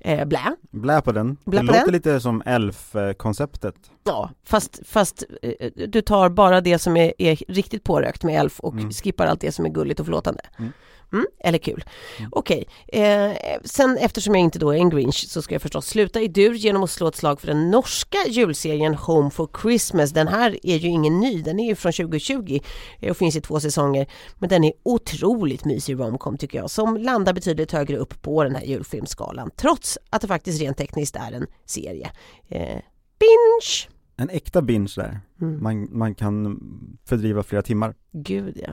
Eh, 0.00 0.24
blä. 0.24 0.56
Blä 0.70 1.00
på 1.00 1.12
den. 1.12 1.36
Blä 1.44 1.60
det 1.60 1.66
på 1.66 1.72
låter 1.72 1.84
den. 1.84 1.92
lite 1.92 2.20
som 2.20 2.42
Elf-konceptet. 2.46 3.74
Ja, 4.04 4.30
fast, 4.44 4.80
fast 4.86 5.24
eh, 5.42 5.70
du 5.88 6.02
tar 6.02 6.28
bara 6.28 6.60
det 6.60 6.78
som 6.78 6.96
är, 6.96 7.12
är 7.18 7.36
riktigt 7.48 7.84
pårökt 7.84 8.24
med 8.24 8.40
Elf 8.40 8.60
och 8.60 8.72
Mm. 8.74 8.90
skippar 8.90 9.26
allt 9.26 9.40
det 9.40 9.52
som 9.52 9.64
är 9.64 9.70
gulligt 9.70 10.00
och 10.00 10.06
förlåtande. 10.06 10.40
Mm. 10.58 10.72
Mm, 11.12 11.26
eller 11.40 11.58
kul. 11.58 11.84
Mm. 12.18 12.30
Okej, 12.32 12.68
eh, 12.88 13.32
sen 13.64 13.98
eftersom 13.98 14.34
jag 14.34 14.44
inte 14.44 14.58
då 14.58 14.70
är 14.70 14.76
en 14.76 14.90
Grinch 14.90 15.26
så 15.28 15.42
ska 15.42 15.54
jag 15.54 15.62
förstås 15.62 15.86
sluta 15.86 16.20
i 16.20 16.28
dur 16.28 16.54
genom 16.54 16.82
att 16.82 16.90
slå 16.90 17.08
ett 17.08 17.16
slag 17.16 17.40
för 17.40 17.46
den 17.46 17.70
norska 17.70 18.18
julserien 18.28 18.94
Home 18.94 19.30
for 19.30 19.48
Christmas. 19.62 20.10
Den 20.10 20.28
här 20.28 20.58
är 20.62 20.76
ju 20.76 20.88
ingen 20.88 21.20
ny, 21.20 21.42
den 21.42 21.60
är 21.60 21.66
ju 21.66 21.74
från 21.74 21.92
2020 21.92 22.60
eh, 23.00 23.10
och 23.10 23.16
finns 23.16 23.36
i 23.36 23.40
två 23.40 23.60
säsonger. 23.60 24.06
Men 24.38 24.48
den 24.48 24.64
är 24.64 24.72
otroligt 24.82 25.64
mysig 25.64 25.98
romcom 25.98 26.38
tycker 26.38 26.58
jag, 26.58 26.70
som 26.70 26.96
landar 26.96 27.32
betydligt 27.32 27.72
högre 27.72 27.96
upp 27.96 28.22
på 28.22 28.44
den 28.44 28.54
här 28.54 28.64
julfilmsskalan. 28.64 29.50
Trots 29.56 29.98
att 30.10 30.22
det 30.22 30.28
faktiskt 30.28 30.60
rent 30.60 30.76
tekniskt 30.76 31.16
är 31.16 31.32
en 31.32 31.46
serie. 31.64 32.10
Eh, 32.48 32.78
binge! 33.18 33.88
En 34.16 34.30
äkta 34.30 34.62
binge 34.62 34.92
där. 34.96 35.20
Mm. 35.40 35.62
Man, 35.62 35.88
man 35.98 36.14
kan 36.14 36.60
fördriva 37.04 37.42
flera 37.42 37.62
timmar. 37.62 37.94
Gud 38.12 38.60
ja. 38.62 38.72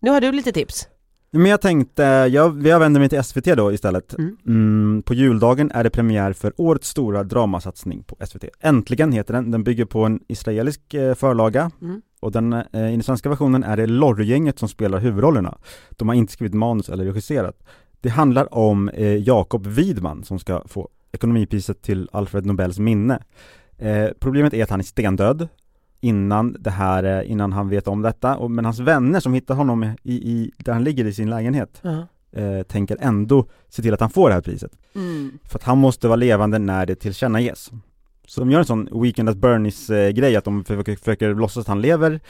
Nu 0.00 0.10
har 0.10 0.20
du 0.20 0.32
lite 0.32 0.52
tips. 0.52 0.88
Men 1.36 1.50
jag 1.50 1.60
tänkte, 1.60 2.02
jag, 2.02 2.66
jag 2.66 2.80
vänder 2.80 3.00
mig 3.00 3.08
till 3.08 3.24
SVT 3.24 3.44
då 3.44 3.72
istället. 3.72 4.18
Mm. 4.18 4.36
Mm, 4.46 5.02
på 5.02 5.14
juldagen 5.14 5.70
är 5.74 5.84
det 5.84 5.90
premiär 5.90 6.32
för 6.32 6.52
årets 6.56 6.88
stora 6.88 7.24
dramasatsning 7.24 8.02
på 8.02 8.16
SVT. 8.26 8.44
Äntligen 8.60 9.12
heter 9.12 9.34
den, 9.34 9.50
den 9.50 9.64
bygger 9.64 9.84
på 9.84 10.04
en 10.04 10.20
israelisk 10.28 10.94
eh, 10.94 11.14
förlaga 11.14 11.70
Mm. 11.82 12.02
och 12.20 12.32
den, 12.32 12.52
eh, 12.52 12.62
i 12.72 12.90
den 12.90 13.02
svenska 13.02 13.28
versionen 13.28 13.64
är 13.64 13.76
det 13.76 13.86
Lorry-gänget 13.86 14.58
som 14.58 14.68
spelar 14.68 14.98
huvudrollerna. 14.98 15.58
De 15.90 16.08
har 16.08 16.14
inte 16.14 16.32
skrivit 16.32 16.54
manus 16.54 16.88
eller 16.88 17.04
regisserat. 17.04 17.62
Det 18.00 18.08
handlar 18.08 18.54
om 18.54 18.88
eh, 18.88 19.16
Jakob 19.16 19.66
Widman 19.66 20.24
som 20.24 20.38
ska 20.38 20.62
få 20.66 20.88
ekonomipriset 21.12 21.82
till 21.82 22.08
Alfred 22.12 22.46
Nobels 22.46 22.78
minne. 22.78 23.22
Eh, 23.78 24.06
problemet 24.20 24.54
är 24.54 24.62
att 24.62 24.70
han 24.70 24.80
är 24.80 24.84
stendöd 24.84 25.48
innan 26.06 26.56
det 26.60 26.70
här, 26.70 27.04
eh, 27.04 27.30
innan 27.30 27.52
han 27.52 27.68
vet 27.68 27.88
om 27.88 28.02
detta, 28.02 28.36
och, 28.36 28.50
men 28.50 28.64
hans 28.64 28.78
vänner 28.78 29.20
som 29.20 29.34
hittar 29.34 29.54
honom 29.54 29.84
i, 30.02 30.14
i, 30.14 30.50
där 30.58 30.72
han 30.72 30.84
ligger 30.84 31.04
i 31.04 31.12
sin 31.12 31.30
lägenhet 31.30 31.80
Ja. 31.82 32.06
eh, 32.32 32.62
tänker 32.62 32.96
ändå 33.00 33.46
se 33.68 33.82
till 33.82 33.94
att 33.94 34.00
han 34.00 34.10
får 34.10 34.28
det 34.28 34.34
här 34.34 34.42
priset. 34.42 34.72
Mm. 34.94 35.38
För 35.44 35.58
att 35.58 35.64
han 35.64 35.78
måste 35.78 36.08
vara 36.08 36.16
levande 36.16 36.58
när 36.58 36.86
det 36.86 36.94
tillkännages. 36.94 37.70
Så 38.26 38.40
de 38.40 38.50
gör 38.50 38.58
en 38.58 38.64
sån 38.64 38.88
Weekend 39.02 39.28
at 39.28 39.36
Bernies 39.36 39.90
eh, 39.90 40.10
grej, 40.10 40.36
att 40.36 40.44
de 40.44 40.64
försöker, 40.64 40.96
försöker 40.96 41.34
låtsas 41.34 41.60
att 41.60 41.68
han 41.68 41.80
lever. 41.80 42.20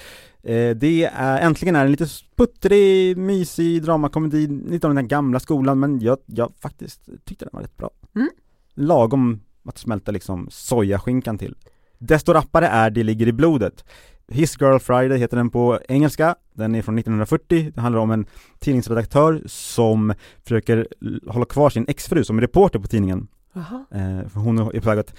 Eh, 0.42 0.70
det 0.76 1.04
är, 1.12 1.40
äntligen 1.40 1.76
är 1.76 1.84
en 1.84 1.90
lite 1.90 2.06
sputtrig, 2.06 3.16
mysig 3.16 3.82
dramakomedi, 3.82 4.46
lite 4.46 4.86
av 4.86 4.94
den 4.94 5.04
där 5.04 5.10
gamla 5.10 5.40
skolan, 5.40 5.80
men 5.80 6.00
jag, 6.00 6.18
jag 6.26 6.52
faktiskt 6.60 7.08
tyckte 7.24 7.44
den 7.44 7.50
var 7.52 7.60
rätt 7.62 7.76
bra. 7.76 7.90
Mm. 8.14 8.28
Lagom 8.74 9.40
att 9.64 9.78
smälta 9.78 10.12
liksom 10.12 10.48
sojaskinkan 10.50 11.38
till. 11.38 11.54
Desto 11.98 12.32
rappare 12.32 12.66
är 12.66 12.90
Det 12.90 13.02
ligger 13.02 13.26
i 13.28 13.32
blodet. 13.32 13.84
His 14.28 14.60
Girl 14.60 14.78
Friday 14.78 15.18
heter 15.18 15.36
den 15.36 15.50
på 15.50 15.80
engelska, 15.88 16.36
den 16.54 16.74
är 16.74 16.82
från 16.82 16.98
1940, 16.98 17.70
det 17.74 17.80
handlar 17.80 18.00
om 18.00 18.10
en 18.10 18.26
tidningsredaktör 18.58 19.42
som 19.46 20.14
försöker 20.42 20.88
hålla 21.26 21.44
kvar 21.44 21.70
sin 21.70 21.84
exfru 21.88 22.24
som 22.24 22.36
är 22.38 22.40
reporter 22.40 22.78
på 22.78 22.86
tidningen. 22.86 23.28
Jaha. 23.52 23.84
Eh, 23.90 24.28
för 24.28 24.40
hon 24.40 24.58
är 24.58 24.80
på 24.80 24.88
väg 24.90 24.98
att 24.98 25.14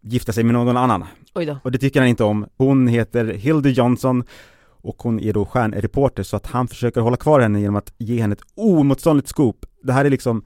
gifta 0.00 0.32
sig 0.32 0.44
med 0.44 0.54
någon 0.54 0.76
annan. 0.76 1.04
Oj 1.34 1.46
då. 1.46 1.58
Och 1.64 1.72
det 1.72 1.78
tycker 1.78 2.00
han 2.00 2.08
inte 2.08 2.24
om. 2.24 2.46
Hon 2.56 2.88
heter 2.88 3.24
Hildy 3.24 3.70
Johnson 3.70 4.24
och 4.66 5.02
hon 5.02 5.20
är 5.20 5.32
då 5.32 5.44
stjärnreporter 5.44 6.22
så 6.22 6.36
att 6.36 6.46
han 6.46 6.68
försöker 6.68 7.00
hålla 7.00 7.16
kvar 7.16 7.40
henne 7.40 7.60
genom 7.60 7.76
att 7.76 7.92
ge 7.98 8.20
henne 8.20 8.32
ett 8.32 8.42
oemotståndligt 8.54 9.28
scoop. 9.28 9.66
Det 9.82 9.92
här 9.92 10.04
är 10.04 10.10
liksom 10.10 10.44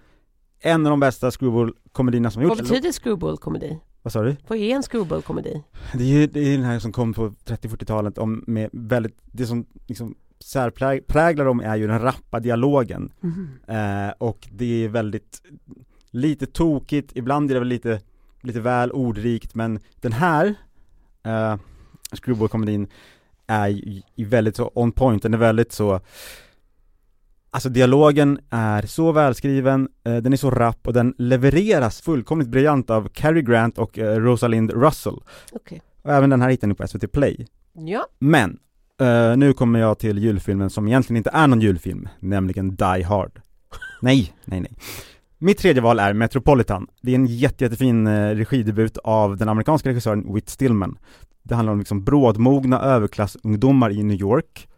en 0.60 0.86
av 0.86 0.90
de 0.90 1.00
bästa 1.00 1.30
screwball-komedierna 1.30 2.30
som 2.30 2.42
har 2.42 2.48
Vad 2.48 2.58
gjorts. 2.58 2.70
betyder 2.70 2.92
screwball-komedi? 2.92 3.78
Vad 4.06 4.12
sa 4.12 4.22
du? 4.22 4.36
Vad 4.48 4.58
är 4.58 4.74
en 4.74 4.82
screwball-komedi? 4.82 5.62
Det 5.94 6.04
är 6.04 6.08
ju 6.08 6.26
det 6.26 6.40
är 6.40 6.56
den 6.56 6.66
här 6.66 6.78
som 6.78 6.92
kom 6.92 7.14
på 7.14 7.28
30-40-talet 7.28 8.18
om 8.18 8.44
med 8.46 8.70
väldigt, 8.72 9.18
det 9.24 9.46
som 9.46 9.66
liksom 9.86 10.14
särpräglar 10.38 11.44
dem 11.44 11.60
är 11.60 11.76
ju 11.76 11.86
den 11.86 12.02
rappa 12.02 12.40
dialogen. 12.40 13.12
Mhm. 13.20 13.48
Eh, 13.66 14.12
och 14.18 14.48
det 14.52 14.84
är 14.84 14.88
väldigt 14.88 15.42
lite 16.10 16.46
tokigt, 16.46 17.12
ibland 17.14 17.50
är 17.50 17.54
det 17.54 17.60
väl 17.60 17.68
lite, 17.68 18.00
lite 18.40 18.60
väl 18.60 18.92
ordrikt 18.92 19.54
men 19.54 19.80
den 20.00 20.12
här 20.12 20.54
eh, 21.22 21.56
Screwball-komedin 22.12 22.88
är 23.46 23.68
ju 23.68 24.02
i 24.14 24.24
väldigt 24.24 24.56
så 24.56 24.70
on 24.74 24.92
point, 24.92 25.22
den 25.22 25.34
är 25.34 25.38
väldigt 25.38 25.72
så 25.72 26.00
Alltså 27.56 27.68
dialogen 27.68 28.38
är 28.50 28.82
så 28.82 29.12
välskriven, 29.12 29.88
eh, 30.04 30.16
den 30.16 30.32
är 30.32 30.36
så 30.36 30.50
rapp 30.50 30.86
och 30.86 30.92
den 30.92 31.14
levereras 31.18 32.00
fullkomligt 32.00 32.48
briljant 32.48 32.90
av 32.90 33.08
Cary 33.08 33.42
Grant 33.42 33.78
och 33.78 33.98
eh, 33.98 34.20
Rosalind 34.20 34.70
Russell. 34.70 35.16
Okej. 35.52 35.82
Och 36.02 36.12
även 36.12 36.30
den 36.30 36.42
här 36.42 36.50
hittar 36.50 36.68
ni 36.68 36.74
på 36.74 36.86
SVT 36.88 37.12
Play. 37.12 37.46
Ja. 37.72 38.06
Men, 38.18 38.58
eh, 39.00 39.36
nu 39.36 39.52
kommer 39.52 39.78
jag 39.78 39.98
till 39.98 40.18
julfilmen 40.18 40.70
som 40.70 40.88
egentligen 40.88 41.16
inte 41.16 41.30
är 41.30 41.46
någon 41.46 41.60
julfilm, 41.60 42.08
nämligen 42.20 42.76
Die 42.76 43.02
Hard. 43.02 43.40
Nej, 44.02 44.34
nej, 44.44 44.60
nej. 44.60 44.72
Mitt 45.38 45.58
tredje 45.58 45.82
val 45.82 45.98
är 45.98 46.12
Metropolitan. 46.12 46.86
Det 47.02 47.10
är 47.10 47.14
en 47.14 47.26
jätte, 47.26 47.64
jättefin 47.64 48.08
regidebut 48.34 48.96
av 48.96 49.36
den 49.36 49.48
amerikanska 49.48 49.88
regissören 49.88 50.34
Whit 50.34 50.48
Stillman. 50.48 50.98
Det 51.42 51.54
handlar 51.54 51.72
om 51.72 51.78
liksom 51.78 52.04
brådmogna 52.04 52.80
överklassungdomar 52.80 53.90
i 53.90 54.02
New 54.02 54.20
York 54.20 54.68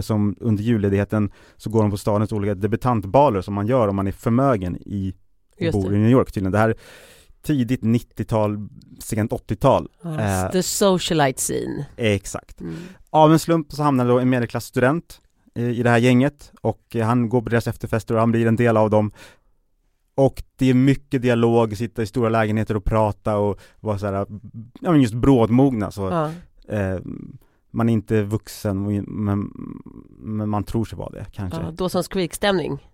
som 0.00 0.36
under 0.40 0.62
julledigheten 0.62 1.30
så 1.56 1.70
går 1.70 1.82
de 1.82 1.90
på 1.90 1.96
stadens 1.96 2.32
olika 2.32 2.54
debutantbaler 2.54 3.40
som 3.40 3.54
man 3.54 3.66
gör 3.66 3.88
om 3.88 3.96
man 3.96 4.06
är 4.06 4.12
förmögen 4.12 4.76
i 4.76 5.14
bor 5.72 5.94
i 5.94 5.98
New 5.98 6.10
York 6.10 6.32
tydligen. 6.32 6.52
Det 6.52 6.58
här 6.58 6.68
är 6.68 6.74
tidigt 7.42 7.82
90-tal, 7.82 8.68
sent 8.98 9.32
80-tal. 9.32 9.88
Ja, 10.02 10.20
Eh, 10.20 10.50
The 10.50 10.62
socialite 10.62 11.40
scene. 11.40 11.86
Exakt. 11.96 12.60
Mm. 12.60 12.74
Av 13.10 13.32
en 13.32 13.38
slump 13.38 13.72
så 13.72 13.82
hamnar 13.82 14.08
då 14.08 14.18
en 14.18 14.30
medelklassstudent 14.30 15.20
i, 15.54 15.62
i 15.64 15.82
det 15.82 15.90
här 15.90 15.98
gänget 15.98 16.52
och 16.60 16.96
eh, 16.96 17.06
han 17.06 17.28
går 17.28 17.42
på 17.42 17.48
deras 17.48 17.66
efterfester 17.68 18.14
och 18.14 18.20
han 18.20 18.30
blir 18.30 18.46
en 18.46 18.56
del 18.56 18.76
av 18.76 18.90
dem. 18.90 19.12
Och 20.16 20.42
det 20.58 20.70
är 20.70 20.74
mycket 20.74 21.22
dialog, 21.22 21.76
sitta 21.76 22.02
i 22.02 22.06
stora 22.06 22.28
lägenheter 22.28 22.76
och 22.76 22.84
prata 22.84 23.36
och 23.36 23.60
vara 23.80 23.98
så 23.98 24.06
här, 24.06 24.26
ja 24.80 24.90
men 24.92 25.02
just 25.02 25.14
brådmogna 25.14 25.90
så 25.90 26.02
Ja. 26.02 26.30
Man 27.74 27.88
är 27.88 27.92
inte 27.92 28.22
vuxen 28.22 29.04
men, 29.06 29.50
men 30.18 30.48
man 30.48 30.64
tror 30.64 30.84
sig 30.84 30.98
vara 30.98 31.10
det 31.10 31.26
kanske. 31.32 31.60
Ja, 31.60 31.70
Dawson's 31.70 32.10
Creek-stämning. 32.10 32.88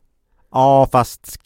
Ja 0.52 0.88
fast 0.92 1.38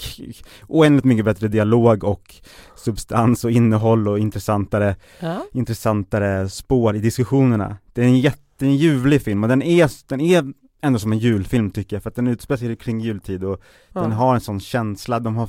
oändligt 0.69 1.05
mycket 1.05 1.25
bättre 1.25 1.49
dialog 1.49 2.05
och 2.05 2.35
substans 2.77 3.45
och 3.45 3.51
innehåll 3.51 4.09
och 4.09 4.19
intressantare 4.19 4.97
Ja. 5.21 5.37
intressantare 5.53 6.49
spår 6.49 6.97
i 6.97 6.99
diskussionerna. 6.99 7.77
Det 7.93 8.01
är 8.03 8.07
en 8.07 8.19
jätte, 8.21 8.67
en 8.67 8.77
ljuvlig 8.77 9.23
film 9.23 9.43
och 9.43 9.49
den 9.49 9.63
är, 9.63 9.91
den 10.09 10.21
är 10.21 10.53
ändå 10.81 10.99
som 10.99 11.13
en 11.13 11.19
julfilm 11.19 11.71
tycker 11.71 11.97
jag, 11.97 12.03
för 12.03 12.11
att 12.11 12.17
den 12.17 12.27
utspelar 12.27 12.59
sig 12.59 12.77
kring 12.77 13.01
jultid 13.01 13.45
och 13.45 13.61
den 13.93 14.11
Ja. 14.11 14.17
har 14.17 14.35
en 14.35 14.41
sån 14.41 14.61
känsla, 14.61 15.21
de 15.21 15.37
har 15.37 15.49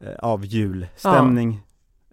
eh, 0.00 0.14
av 0.18 0.44
julstämning. 0.46 1.60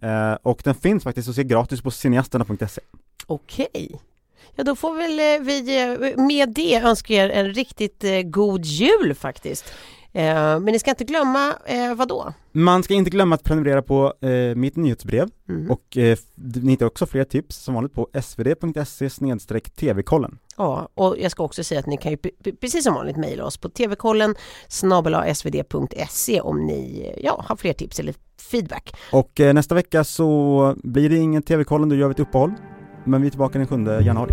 Eh, 0.01 0.33
och 0.33 0.61
den 0.63 0.75
finns 0.75 1.03
faktiskt 1.03 1.29
att 1.29 1.35
se 1.35 1.43
gratis 1.43 1.81
på 1.81 1.91
cineasterna.se. 1.91 2.81
Okej. 3.27 4.01
Ja, 4.55 4.63
då 4.63 4.75
får 4.75 4.95
väl 4.95 5.19
eh, 5.19 5.45
vi 5.45 5.81
eh, 5.81 6.23
med 6.23 6.49
det 6.49 6.75
önska 6.75 7.13
er 7.13 7.29
en 7.29 7.53
riktigt 7.53 8.03
eh, 8.03 8.21
god 8.21 8.65
jul 8.65 9.15
faktiskt. 9.15 9.73
Men 10.13 10.65
ni 10.65 10.79
ska 10.79 10.89
inte 10.89 11.03
glömma, 11.03 11.53
vad 11.95 12.07
då? 12.07 12.33
Man 12.51 12.83
ska 12.83 12.93
inte 12.93 13.09
glömma 13.09 13.35
att 13.35 13.43
prenumerera 13.43 13.81
på 13.81 14.13
mitt 14.55 14.75
nyhetsbrev 14.75 15.29
Mm. 15.49 15.71
och 15.71 15.97
ni 16.35 16.71
hittar 16.71 16.85
också 16.85 17.05
fler 17.05 17.23
tips 17.23 17.55
som 17.55 17.73
vanligt 17.73 17.93
på 17.93 18.07
svd.se 18.21 19.09
tvkollen. 19.75 20.37
Ja, 20.57 20.89
och 20.93 21.15
jag 21.19 21.31
ska 21.31 21.43
också 21.43 21.63
säga 21.63 21.79
att 21.79 21.85
ni 21.85 21.97
kan 21.97 22.11
ju 22.11 22.17
precis 22.61 22.83
som 22.83 22.93
vanligt 22.93 23.17
mejla 23.17 23.45
oss 23.45 23.57
på 23.57 23.69
tvkollen 23.69 24.35
svd.se 25.33 26.41
om 26.41 26.65
ni 26.65 27.13
ja, 27.23 27.43
har 27.47 27.55
fler 27.55 27.73
tips 27.73 27.99
eller 27.99 28.15
feedback. 28.51 28.93
Och 29.11 29.31
nästa 29.39 29.75
vecka 29.75 30.03
så 30.03 30.75
blir 30.83 31.09
det 31.09 31.17
ingen 31.17 31.43
TV-kollen, 31.43 31.89
då 31.89 31.95
gör 31.95 32.07
vi 32.07 32.11
ett 32.11 32.19
uppehåll. 32.19 32.53
Men 33.05 33.21
vi 33.21 33.27
är 33.27 33.31
tillbaka 33.31 33.59
den 33.59 33.67
7 33.67 33.75
januari. 34.05 34.31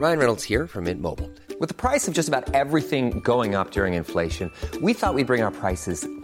Ryan 0.00 0.18
Reynolds 0.18 0.50
här 0.50 0.66
från 0.66 0.84
Mint 0.84 1.00
Mobile. 1.00 1.28
Med 1.60 1.76
priset 1.76 2.14
på 2.14 2.18
nästan 2.18 2.44
allt 2.54 2.88
som 2.88 3.20
går 3.20 3.60
upp 3.60 3.76
under 3.76 3.86
inflationen, 3.86 4.50
trodde 4.70 4.86
vi 4.86 4.92
att 4.92 5.16
vi 5.16 5.24
skulle 5.24 5.24
bring 5.24 5.44
våra 5.44 5.50
priser 5.50 6.19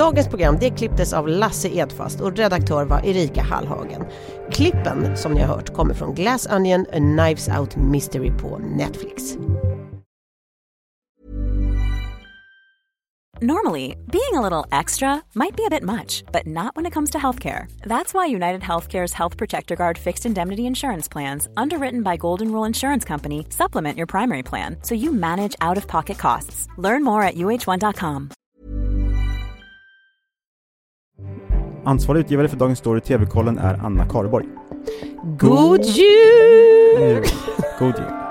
Dagens 0.00 0.28
program 0.28 0.56
det 0.60 0.70
klipptes 0.70 1.12
av 1.12 1.28
Lasse 1.28 1.68
Edfast 1.68 2.20
och 2.20 2.36
redaktör 2.36 2.84
var 2.84 3.06
Erika 3.06 3.42
Hallhagen. 3.42 4.04
Klippen 4.50 5.16
som 5.16 5.32
ni 5.32 5.40
har 5.40 5.54
hört 5.54 5.74
kommer 5.74 5.94
från 5.94 6.14
Glass 6.14 6.48
Onion, 6.52 6.86
A 6.92 6.96
Knives 6.96 7.48
Out 7.58 7.76
Mystery 7.76 8.30
på 8.30 8.58
Netflix. 8.58 9.36
Normally, 13.42 13.96
being 14.12 14.34
a 14.34 14.40
little 14.40 14.78
extra 14.80 15.22
might 15.34 15.56
be 15.56 15.64
a 15.66 15.70
bit 15.70 15.82
much, 15.82 16.24
but 16.32 16.46
not 16.46 16.76
when 16.76 16.86
it 16.86 16.94
comes 16.94 17.10
to 17.10 17.18
healthcare. 17.18 17.66
That's 17.82 18.14
why 18.14 18.36
United 18.36 18.62
Healthcare's 18.62 19.14
Health 19.14 19.36
Protector 19.36 19.76
Guard 19.76 19.98
fixed 19.98 20.26
indemnity 20.26 20.62
insurance 20.62 21.12
plans, 21.12 21.48
underwritten 21.56 22.02
by 22.02 22.16
Golden 22.16 22.52
Rule 22.52 22.68
Insurance 22.68 23.08
Company, 23.08 23.44
supplement 23.50 23.98
your 23.98 24.06
primary 24.06 24.42
plan 24.42 24.76
so 24.82 24.94
you 24.94 25.12
manage 25.12 25.56
out 25.60 25.78
of 25.78 25.86
pocket 25.86 26.18
costs. 26.18 26.68
Learn 26.78 27.04
more 27.04 27.22
at 27.22 27.34
uh1.com. 27.34 28.30
Ansvarig 31.84 32.20
utgivare 32.20 32.48
för 32.48 32.56
Dagens 32.56 32.78
Story 32.78 33.00
TV-kollen 33.00 33.58
är 33.58 33.74
Anna 33.84 34.04
Karborg. 34.08 34.46
God 35.38 35.84
jul! 35.84 37.24
God 37.78 37.94
jul! 37.98 38.29